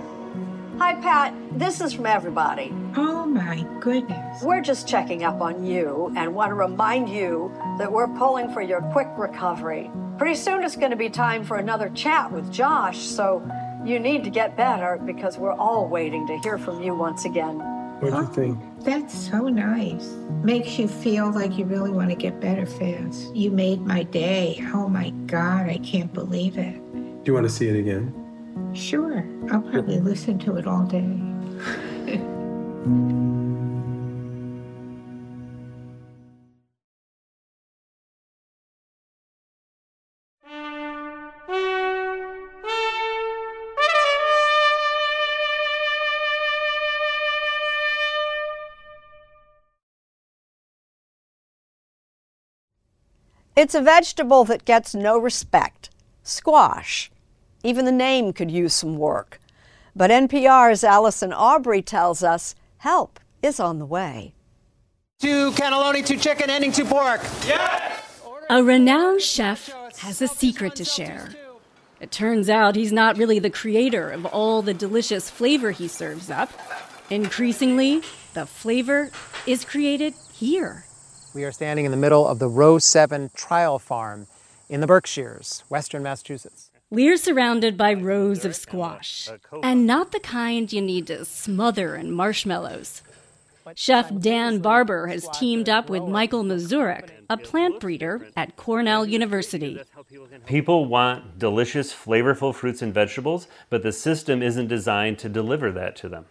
Hi, 0.78 0.94
Pat. 0.94 1.34
This 1.52 1.82
is 1.82 1.92
from 1.92 2.06
everybody. 2.06 2.72
Oh, 2.96 3.26
my 3.26 3.66
goodness. 3.78 4.42
We're 4.42 4.62
just 4.62 4.88
checking 4.88 5.24
up 5.24 5.42
on 5.42 5.62
you 5.62 6.10
and 6.16 6.34
want 6.34 6.50
to 6.50 6.54
remind 6.54 7.10
you 7.10 7.52
that 7.78 7.92
we're 7.92 8.08
pulling 8.08 8.50
for 8.54 8.62
your 8.62 8.80
quick 8.80 9.08
recovery. 9.18 9.90
Pretty 10.16 10.36
soon 10.36 10.64
it's 10.64 10.74
going 10.74 10.90
to 10.90 10.96
be 10.96 11.10
time 11.10 11.44
for 11.44 11.58
another 11.58 11.90
chat 11.90 12.32
with 12.32 12.50
Josh, 12.50 12.98
so 12.98 13.46
you 13.84 13.98
need 13.98 14.24
to 14.24 14.30
get 14.30 14.56
better 14.56 14.98
because 15.04 15.36
we're 15.36 15.52
all 15.52 15.86
waiting 15.86 16.26
to 16.26 16.38
hear 16.38 16.56
from 16.56 16.82
you 16.82 16.94
once 16.94 17.26
again. 17.26 17.58
What'd 18.00 18.18
you 18.18 18.24
oh, 18.24 18.26
think? 18.26 18.84
That's 18.84 19.12
so 19.12 19.48
nice. 19.48 20.14
Makes 20.42 20.78
you 20.78 20.88
feel 20.88 21.30
like 21.30 21.58
you 21.58 21.66
really 21.66 21.90
want 21.90 22.08
to 22.08 22.16
get 22.16 22.40
better 22.40 22.64
fast. 22.64 23.36
You 23.36 23.50
made 23.50 23.82
my 23.82 24.04
day. 24.04 24.64
Oh 24.72 24.88
my 24.88 25.10
God, 25.26 25.68
I 25.68 25.76
can't 25.78 26.12
believe 26.12 26.56
it. 26.56 26.80
Do 26.94 27.22
you 27.26 27.34
want 27.34 27.44
to 27.44 27.52
see 27.52 27.68
it 27.68 27.76
again? 27.76 28.23
Sure, 28.74 29.24
I'll 29.50 29.62
probably 29.62 30.00
listen 30.00 30.38
to 30.40 30.56
it 30.56 30.66
all 30.66 30.84
day. 30.84 31.08
It's 53.56 53.74
a 53.74 53.80
vegetable 53.80 54.44
that 54.44 54.64
gets 54.64 54.94
no 54.96 55.16
respect 55.16 55.88
squash. 56.24 57.10
Even 57.64 57.86
the 57.86 57.92
name 57.92 58.34
could 58.34 58.50
use 58.50 58.74
some 58.74 58.98
work. 58.98 59.40
But 59.96 60.10
NPR's 60.10 60.84
Allison 60.84 61.32
Aubrey 61.32 61.80
tells 61.80 62.22
us 62.22 62.54
help 62.76 63.18
is 63.42 63.58
on 63.58 63.78
the 63.78 63.86
way. 63.86 64.34
Two 65.18 65.50
cannelloni, 65.52 66.04
two 66.04 66.18
chicken, 66.18 66.50
ending 66.50 66.72
two 66.72 66.84
pork. 66.84 67.22
Yes! 67.46 68.20
A 68.50 68.62
renowned 68.62 69.22
chef 69.22 69.70
has 70.00 70.20
a 70.20 70.28
secret 70.28 70.76
to 70.76 70.84
share. 70.84 71.30
It 72.00 72.10
turns 72.10 72.50
out 72.50 72.76
he's 72.76 72.92
not 72.92 73.16
really 73.16 73.38
the 73.38 73.48
creator 73.48 74.10
of 74.10 74.26
all 74.26 74.60
the 74.60 74.74
delicious 74.74 75.30
flavor 75.30 75.70
he 75.70 75.88
serves 75.88 76.30
up. 76.30 76.50
Increasingly, 77.08 78.02
the 78.34 78.44
flavor 78.44 79.10
is 79.46 79.64
created 79.64 80.12
here. 80.34 80.84
We 81.34 81.44
are 81.44 81.52
standing 81.52 81.86
in 81.86 81.92
the 81.92 81.96
middle 81.96 82.28
of 82.28 82.38
the 82.40 82.48
Row 82.48 82.78
7 82.78 83.30
trial 83.34 83.78
farm 83.78 84.26
in 84.68 84.82
the 84.82 84.86
Berkshires, 84.86 85.64
western 85.70 86.02
Massachusetts. 86.02 86.70
We're 86.94 87.16
surrounded 87.16 87.76
by 87.76 87.94
rows 87.94 88.44
of 88.44 88.54
squash, 88.54 89.28
and 89.64 89.84
not 89.84 90.12
the 90.12 90.20
kind 90.20 90.72
you 90.72 90.80
need 90.80 91.08
to 91.08 91.24
smother 91.24 91.96
in 91.96 92.12
marshmallows. 92.12 93.02
Chef 93.74 94.16
Dan 94.20 94.60
Barber 94.60 95.08
has 95.08 95.28
teamed 95.34 95.68
up 95.68 95.90
with 95.90 96.04
Michael 96.04 96.44
Mazourek, 96.44 97.10
a 97.28 97.36
plant 97.36 97.80
breeder 97.80 98.28
at 98.36 98.54
Cornell 98.54 99.06
University. 99.06 99.80
People 100.46 100.84
want 100.84 101.36
delicious, 101.36 101.92
flavorful 101.92 102.54
fruits 102.54 102.80
and 102.80 102.94
vegetables, 102.94 103.48
but 103.70 103.82
the 103.82 103.90
system 103.90 104.40
isn't 104.40 104.68
designed 104.68 105.18
to 105.18 105.28
deliver 105.28 105.72
that 105.72 105.96
to 105.96 106.08
them. 106.08 106.26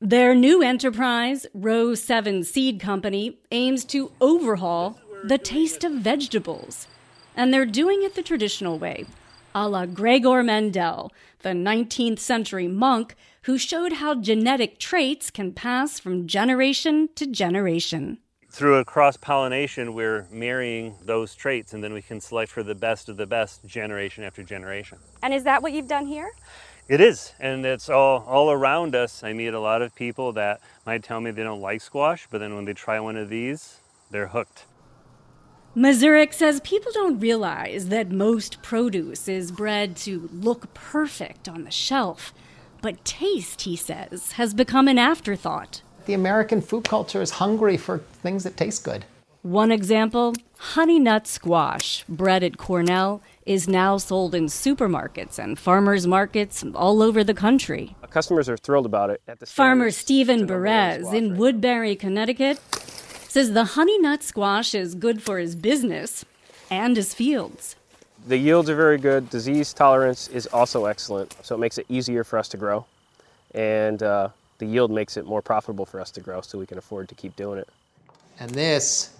Their 0.00 0.32
new 0.32 0.62
enterprise, 0.62 1.44
Row 1.52 1.96
7 1.96 2.44
Seed 2.44 2.78
Company, 2.78 3.40
aims 3.50 3.84
to 3.86 4.12
overhaul 4.20 4.96
the 5.24 5.38
taste 5.38 5.82
of 5.82 5.90
vegetables. 5.90 6.86
And 7.36 7.52
they're 7.52 7.66
doing 7.66 8.04
it 8.04 8.14
the 8.14 8.22
traditional 8.22 8.78
way 8.78 9.06
a 9.54 9.68
la 9.68 9.86
Gregor 9.86 10.42
Mendel, 10.42 11.12
the 11.42 11.50
19th 11.50 12.18
century 12.18 12.66
monk 12.66 13.14
who 13.42 13.56
showed 13.56 13.94
how 13.94 14.14
genetic 14.14 14.78
traits 14.78 15.30
can 15.30 15.52
pass 15.52 16.00
from 16.00 16.26
generation 16.26 17.08
to 17.14 17.26
generation. 17.26 18.18
Through 18.50 18.76
a 18.78 18.84
cross 18.84 19.16
pollination, 19.16 19.94
we're 19.94 20.26
marrying 20.30 20.96
those 21.04 21.34
traits, 21.34 21.72
and 21.72 21.82
then 21.82 21.92
we 21.92 22.02
can 22.02 22.20
select 22.20 22.50
for 22.50 22.62
the 22.62 22.74
best 22.74 23.08
of 23.08 23.16
the 23.16 23.26
best 23.26 23.64
generation 23.66 24.24
after 24.24 24.42
generation. 24.42 24.98
And 25.22 25.34
is 25.34 25.44
that 25.44 25.62
what 25.62 25.72
you've 25.72 25.88
done 25.88 26.06
here? 26.06 26.30
It 26.88 27.00
is, 27.00 27.32
and 27.40 27.64
it's 27.64 27.88
all, 27.88 28.24
all 28.28 28.50
around 28.50 28.94
us. 28.94 29.22
I 29.24 29.32
meet 29.32 29.54
a 29.54 29.60
lot 29.60 29.82
of 29.82 29.94
people 29.94 30.32
that 30.34 30.60
might 30.86 31.02
tell 31.02 31.20
me 31.20 31.30
they 31.30 31.42
don't 31.42 31.60
like 31.60 31.80
squash, 31.80 32.26
but 32.30 32.38
then 32.38 32.54
when 32.54 32.64
they 32.64 32.74
try 32.74 33.00
one 33.00 33.16
of 33.16 33.28
these, 33.28 33.80
they're 34.10 34.28
hooked. 34.28 34.64
Mazourek 35.76 36.32
says 36.32 36.60
people 36.60 36.92
don't 36.92 37.18
realize 37.18 37.88
that 37.88 38.08
most 38.08 38.62
produce 38.62 39.26
is 39.26 39.50
bred 39.50 39.96
to 39.96 40.28
look 40.32 40.72
perfect 40.72 41.48
on 41.48 41.64
the 41.64 41.70
shelf. 41.72 42.32
But 42.80 43.04
taste, 43.04 43.62
he 43.62 43.74
says, 43.74 44.32
has 44.32 44.54
become 44.54 44.86
an 44.86 44.98
afterthought. 44.98 45.82
The 46.06 46.14
American 46.14 46.60
food 46.60 46.84
culture 46.84 47.20
is 47.20 47.32
hungry 47.32 47.76
for 47.76 47.98
things 47.98 48.44
that 48.44 48.56
taste 48.56 48.84
good. 48.84 49.04
One 49.42 49.72
example 49.72 50.34
honey 50.58 51.00
nut 51.00 51.26
squash, 51.26 52.04
bred 52.08 52.44
at 52.44 52.56
Cornell, 52.56 53.20
is 53.44 53.66
now 53.66 53.96
sold 53.96 54.32
in 54.32 54.46
supermarkets 54.46 55.40
and 55.40 55.58
farmers 55.58 56.06
markets 56.06 56.64
all 56.76 57.02
over 57.02 57.24
the 57.24 57.34
country. 57.34 57.96
Customers 58.10 58.48
are 58.48 58.56
thrilled 58.56 58.86
about 58.86 59.10
it. 59.10 59.20
At 59.26 59.40
the 59.40 59.46
Farmer 59.46 59.90
Stephen 59.90 60.46
Perez 60.46 61.12
in 61.12 61.36
Woodbury, 61.36 61.96
Connecticut, 61.96 62.60
says 63.34 63.52
the 63.52 63.64
honey 63.64 63.98
nut 63.98 64.22
squash 64.22 64.76
is 64.76 64.94
good 64.94 65.20
for 65.20 65.40
his 65.40 65.56
business 65.56 66.24
and 66.70 66.96
his 66.96 67.12
fields. 67.12 67.74
The 68.28 68.36
yields 68.36 68.70
are 68.70 68.76
very 68.76 68.96
good. 68.96 69.28
Disease 69.28 69.72
tolerance 69.72 70.28
is 70.28 70.46
also 70.46 70.84
excellent, 70.84 71.34
so 71.42 71.56
it 71.56 71.58
makes 71.58 71.76
it 71.76 71.84
easier 71.88 72.22
for 72.22 72.38
us 72.38 72.46
to 72.50 72.56
grow. 72.56 72.86
And 73.52 74.00
uh, 74.04 74.28
the 74.58 74.66
yield 74.66 74.92
makes 74.92 75.16
it 75.16 75.26
more 75.26 75.42
profitable 75.42 75.84
for 75.84 76.00
us 76.00 76.12
to 76.12 76.20
grow, 76.20 76.42
so 76.42 76.60
we 76.60 76.66
can 76.66 76.78
afford 76.78 77.08
to 77.08 77.16
keep 77.16 77.34
doing 77.34 77.58
it. 77.58 77.68
And 78.38 78.52
this, 78.52 79.16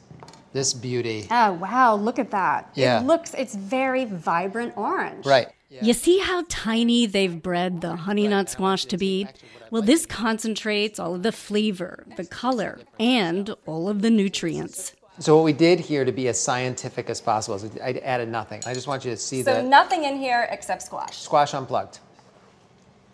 this 0.53 0.72
beauty. 0.72 1.27
Oh, 1.33 1.55
wow, 1.55 1.96
look 1.96 2.20
at 2.20 2.31
that. 2.31 2.70
Yeah. 2.77 3.00
It 3.00 3.07
looks, 3.07 3.35
it's 3.35 3.57
very 3.57 4.05
vibrant 4.05 4.77
orange. 4.77 5.27
Right. 5.27 5.48
You 5.83 5.93
see 5.93 6.19
how 6.19 6.45
tiny 6.49 7.07
they've 7.07 7.43
bred 7.43 7.81
the 7.81 7.97
honey 7.97 8.29
nut 8.29 8.49
squash 8.49 8.85
to 8.87 8.97
be? 8.97 9.27
Well, 9.71 9.83
this 9.83 10.07
concentrates 10.07 10.99
all 11.01 11.15
of 11.17 11.23
the 11.23 11.33
flavor, 11.33 12.05
the 12.17 12.25
color, 12.25 12.79
and 13.01 13.55
all 13.67 13.89
of 13.89 14.03
the 14.03 14.11
nutrients. 14.11 14.95
So 15.19 15.37
what 15.37 15.45
we 15.45 15.53
did 15.53 15.81
here 15.81 16.05
to 16.05 16.13
be 16.13 16.29
as 16.29 16.41
scientific 16.41 17.09
as 17.09 17.21
possible 17.21 17.57
is 17.57 17.65
I 17.79 17.93
added 18.05 18.29
nothing. 18.29 18.63
I 18.67 18.75
just 18.75 18.87
want 18.87 19.05
you 19.05 19.11
to 19.11 19.17
see 19.17 19.43
that. 19.43 19.57
So 19.57 19.63
the 19.63 19.69
nothing 19.69 20.05
in 20.05 20.17
here 20.17 20.49
except 20.51 20.83
squash. 20.83 21.19
squash 21.19 21.55
unplugged. 21.55 22.01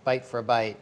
Bite 0.04 0.24
for 0.24 0.38
a 0.38 0.42
bite. 0.42 0.78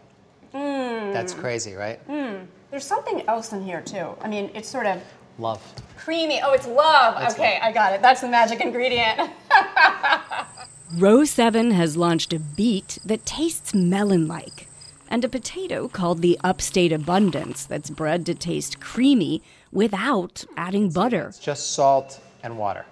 Mm. 0.55 1.12
That's 1.12 1.35
crazy, 1.35 1.75
right? 1.75 2.07
Mm. 2.09 2.47
There's 2.71 2.85
something 2.85 3.27
else 3.29 3.53
in 3.53 3.62
here 3.62 3.83
too. 3.83 4.17
I 4.21 4.29
mean, 4.29 4.51
it's 4.55 4.69
sort 4.69 4.87
of 4.87 5.03
Love. 5.38 5.61
creamy. 5.97 6.41
Oh, 6.43 6.53
it's 6.53 6.67
love. 6.67 7.17
That's 7.19 7.35
okay, 7.35 7.55
love. 7.55 7.62
I 7.62 7.73
got 7.73 7.93
it. 7.93 8.03
That's 8.03 8.21
the 8.21 8.29
magic 8.29 8.61
ingredient. 8.61 9.31
Row 10.94 11.24
7 11.24 11.72
has 11.72 11.98
launched 11.98 12.33
a 12.33 12.38
beet 12.38 12.98
that 13.05 13.27
tastes 13.27 13.74
melon 13.74 14.27
like, 14.27 14.68
and 15.09 15.22
a 15.22 15.29
potato 15.29 15.87
called 15.87 16.22
the 16.22 16.38
Upstate 16.42 16.92
Abundance 16.92 17.66
that's 17.66 17.90
bred 17.90 18.24
to 18.24 18.35
taste 18.35 18.81
creamy 18.81 19.42
without 19.70 20.46
adding 20.57 20.88
butter. 20.88 21.33
Just 21.38 21.72
salt 21.72 22.22
and 22.42 22.57
water. 22.57 22.87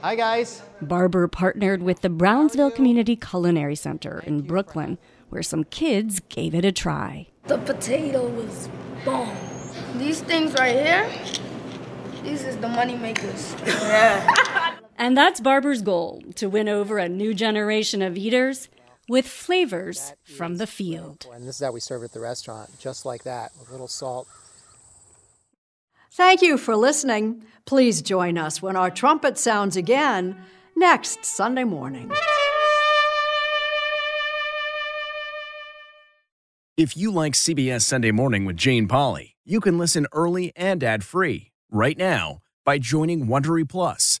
Hi, 0.00 0.16
guys. 0.16 0.62
Barber 0.82 1.28
partnered 1.28 1.82
with 1.82 2.00
the 2.00 2.08
Brownsville 2.08 2.72
Community 2.72 3.14
Culinary 3.14 3.76
Center 3.76 4.24
in 4.26 4.40
Brooklyn, 4.40 4.98
where 5.28 5.42
some 5.42 5.62
kids 5.62 6.20
gave 6.30 6.52
it 6.52 6.64
a 6.64 6.72
try. 6.72 7.28
The 7.46 7.58
potato 7.58 8.26
was 8.26 8.68
bomb. 9.04 9.36
These 9.98 10.22
things 10.22 10.52
right 10.54 10.74
here, 10.74 11.08
these 12.24 12.42
is 12.44 12.56
the 12.56 12.68
money 12.68 12.96
makers. 12.96 13.54
Yeah. 13.66 14.69
And 15.00 15.16
that's 15.16 15.40
Barber's 15.40 15.80
goal 15.80 16.22
to 16.34 16.50
win 16.50 16.68
over 16.68 16.98
a 16.98 17.08
new 17.08 17.32
generation 17.32 18.02
of 18.02 18.18
eaters 18.18 18.68
with 19.08 19.26
flavors 19.26 20.12
from 20.22 20.56
the 20.56 20.66
field. 20.66 21.26
And 21.32 21.48
this 21.48 21.56
is 21.58 21.64
how 21.64 21.72
we 21.72 21.80
serve 21.80 22.02
it 22.02 22.04
at 22.06 22.12
the 22.12 22.20
restaurant, 22.20 22.78
just 22.78 23.06
like 23.06 23.22
that, 23.22 23.52
with 23.58 23.70
a 23.70 23.72
little 23.72 23.88
salt. 23.88 24.28
Thank 26.12 26.42
you 26.42 26.58
for 26.58 26.76
listening. 26.76 27.44
Please 27.64 28.02
join 28.02 28.36
us 28.36 28.60
when 28.60 28.76
our 28.76 28.90
trumpet 28.90 29.38
sounds 29.38 29.74
again 29.74 30.36
next 30.76 31.24
Sunday 31.24 31.64
morning. 31.64 32.12
If 36.76 36.94
you 36.94 37.10
like 37.10 37.32
CBS 37.32 37.82
Sunday 37.82 38.10
Morning 38.10 38.44
with 38.44 38.58
Jane 38.58 38.86
Pauley, 38.86 39.32
you 39.46 39.60
can 39.60 39.78
listen 39.78 40.06
early 40.12 40.52
and 40.54 40.84
ad-free 40.84 41.52
right 41.70 41.96
now 41.96 42.42
by 42.66 42.78
joining 42.78 43.26
Wondery 43.26 43.66
Plus 43.66 44.20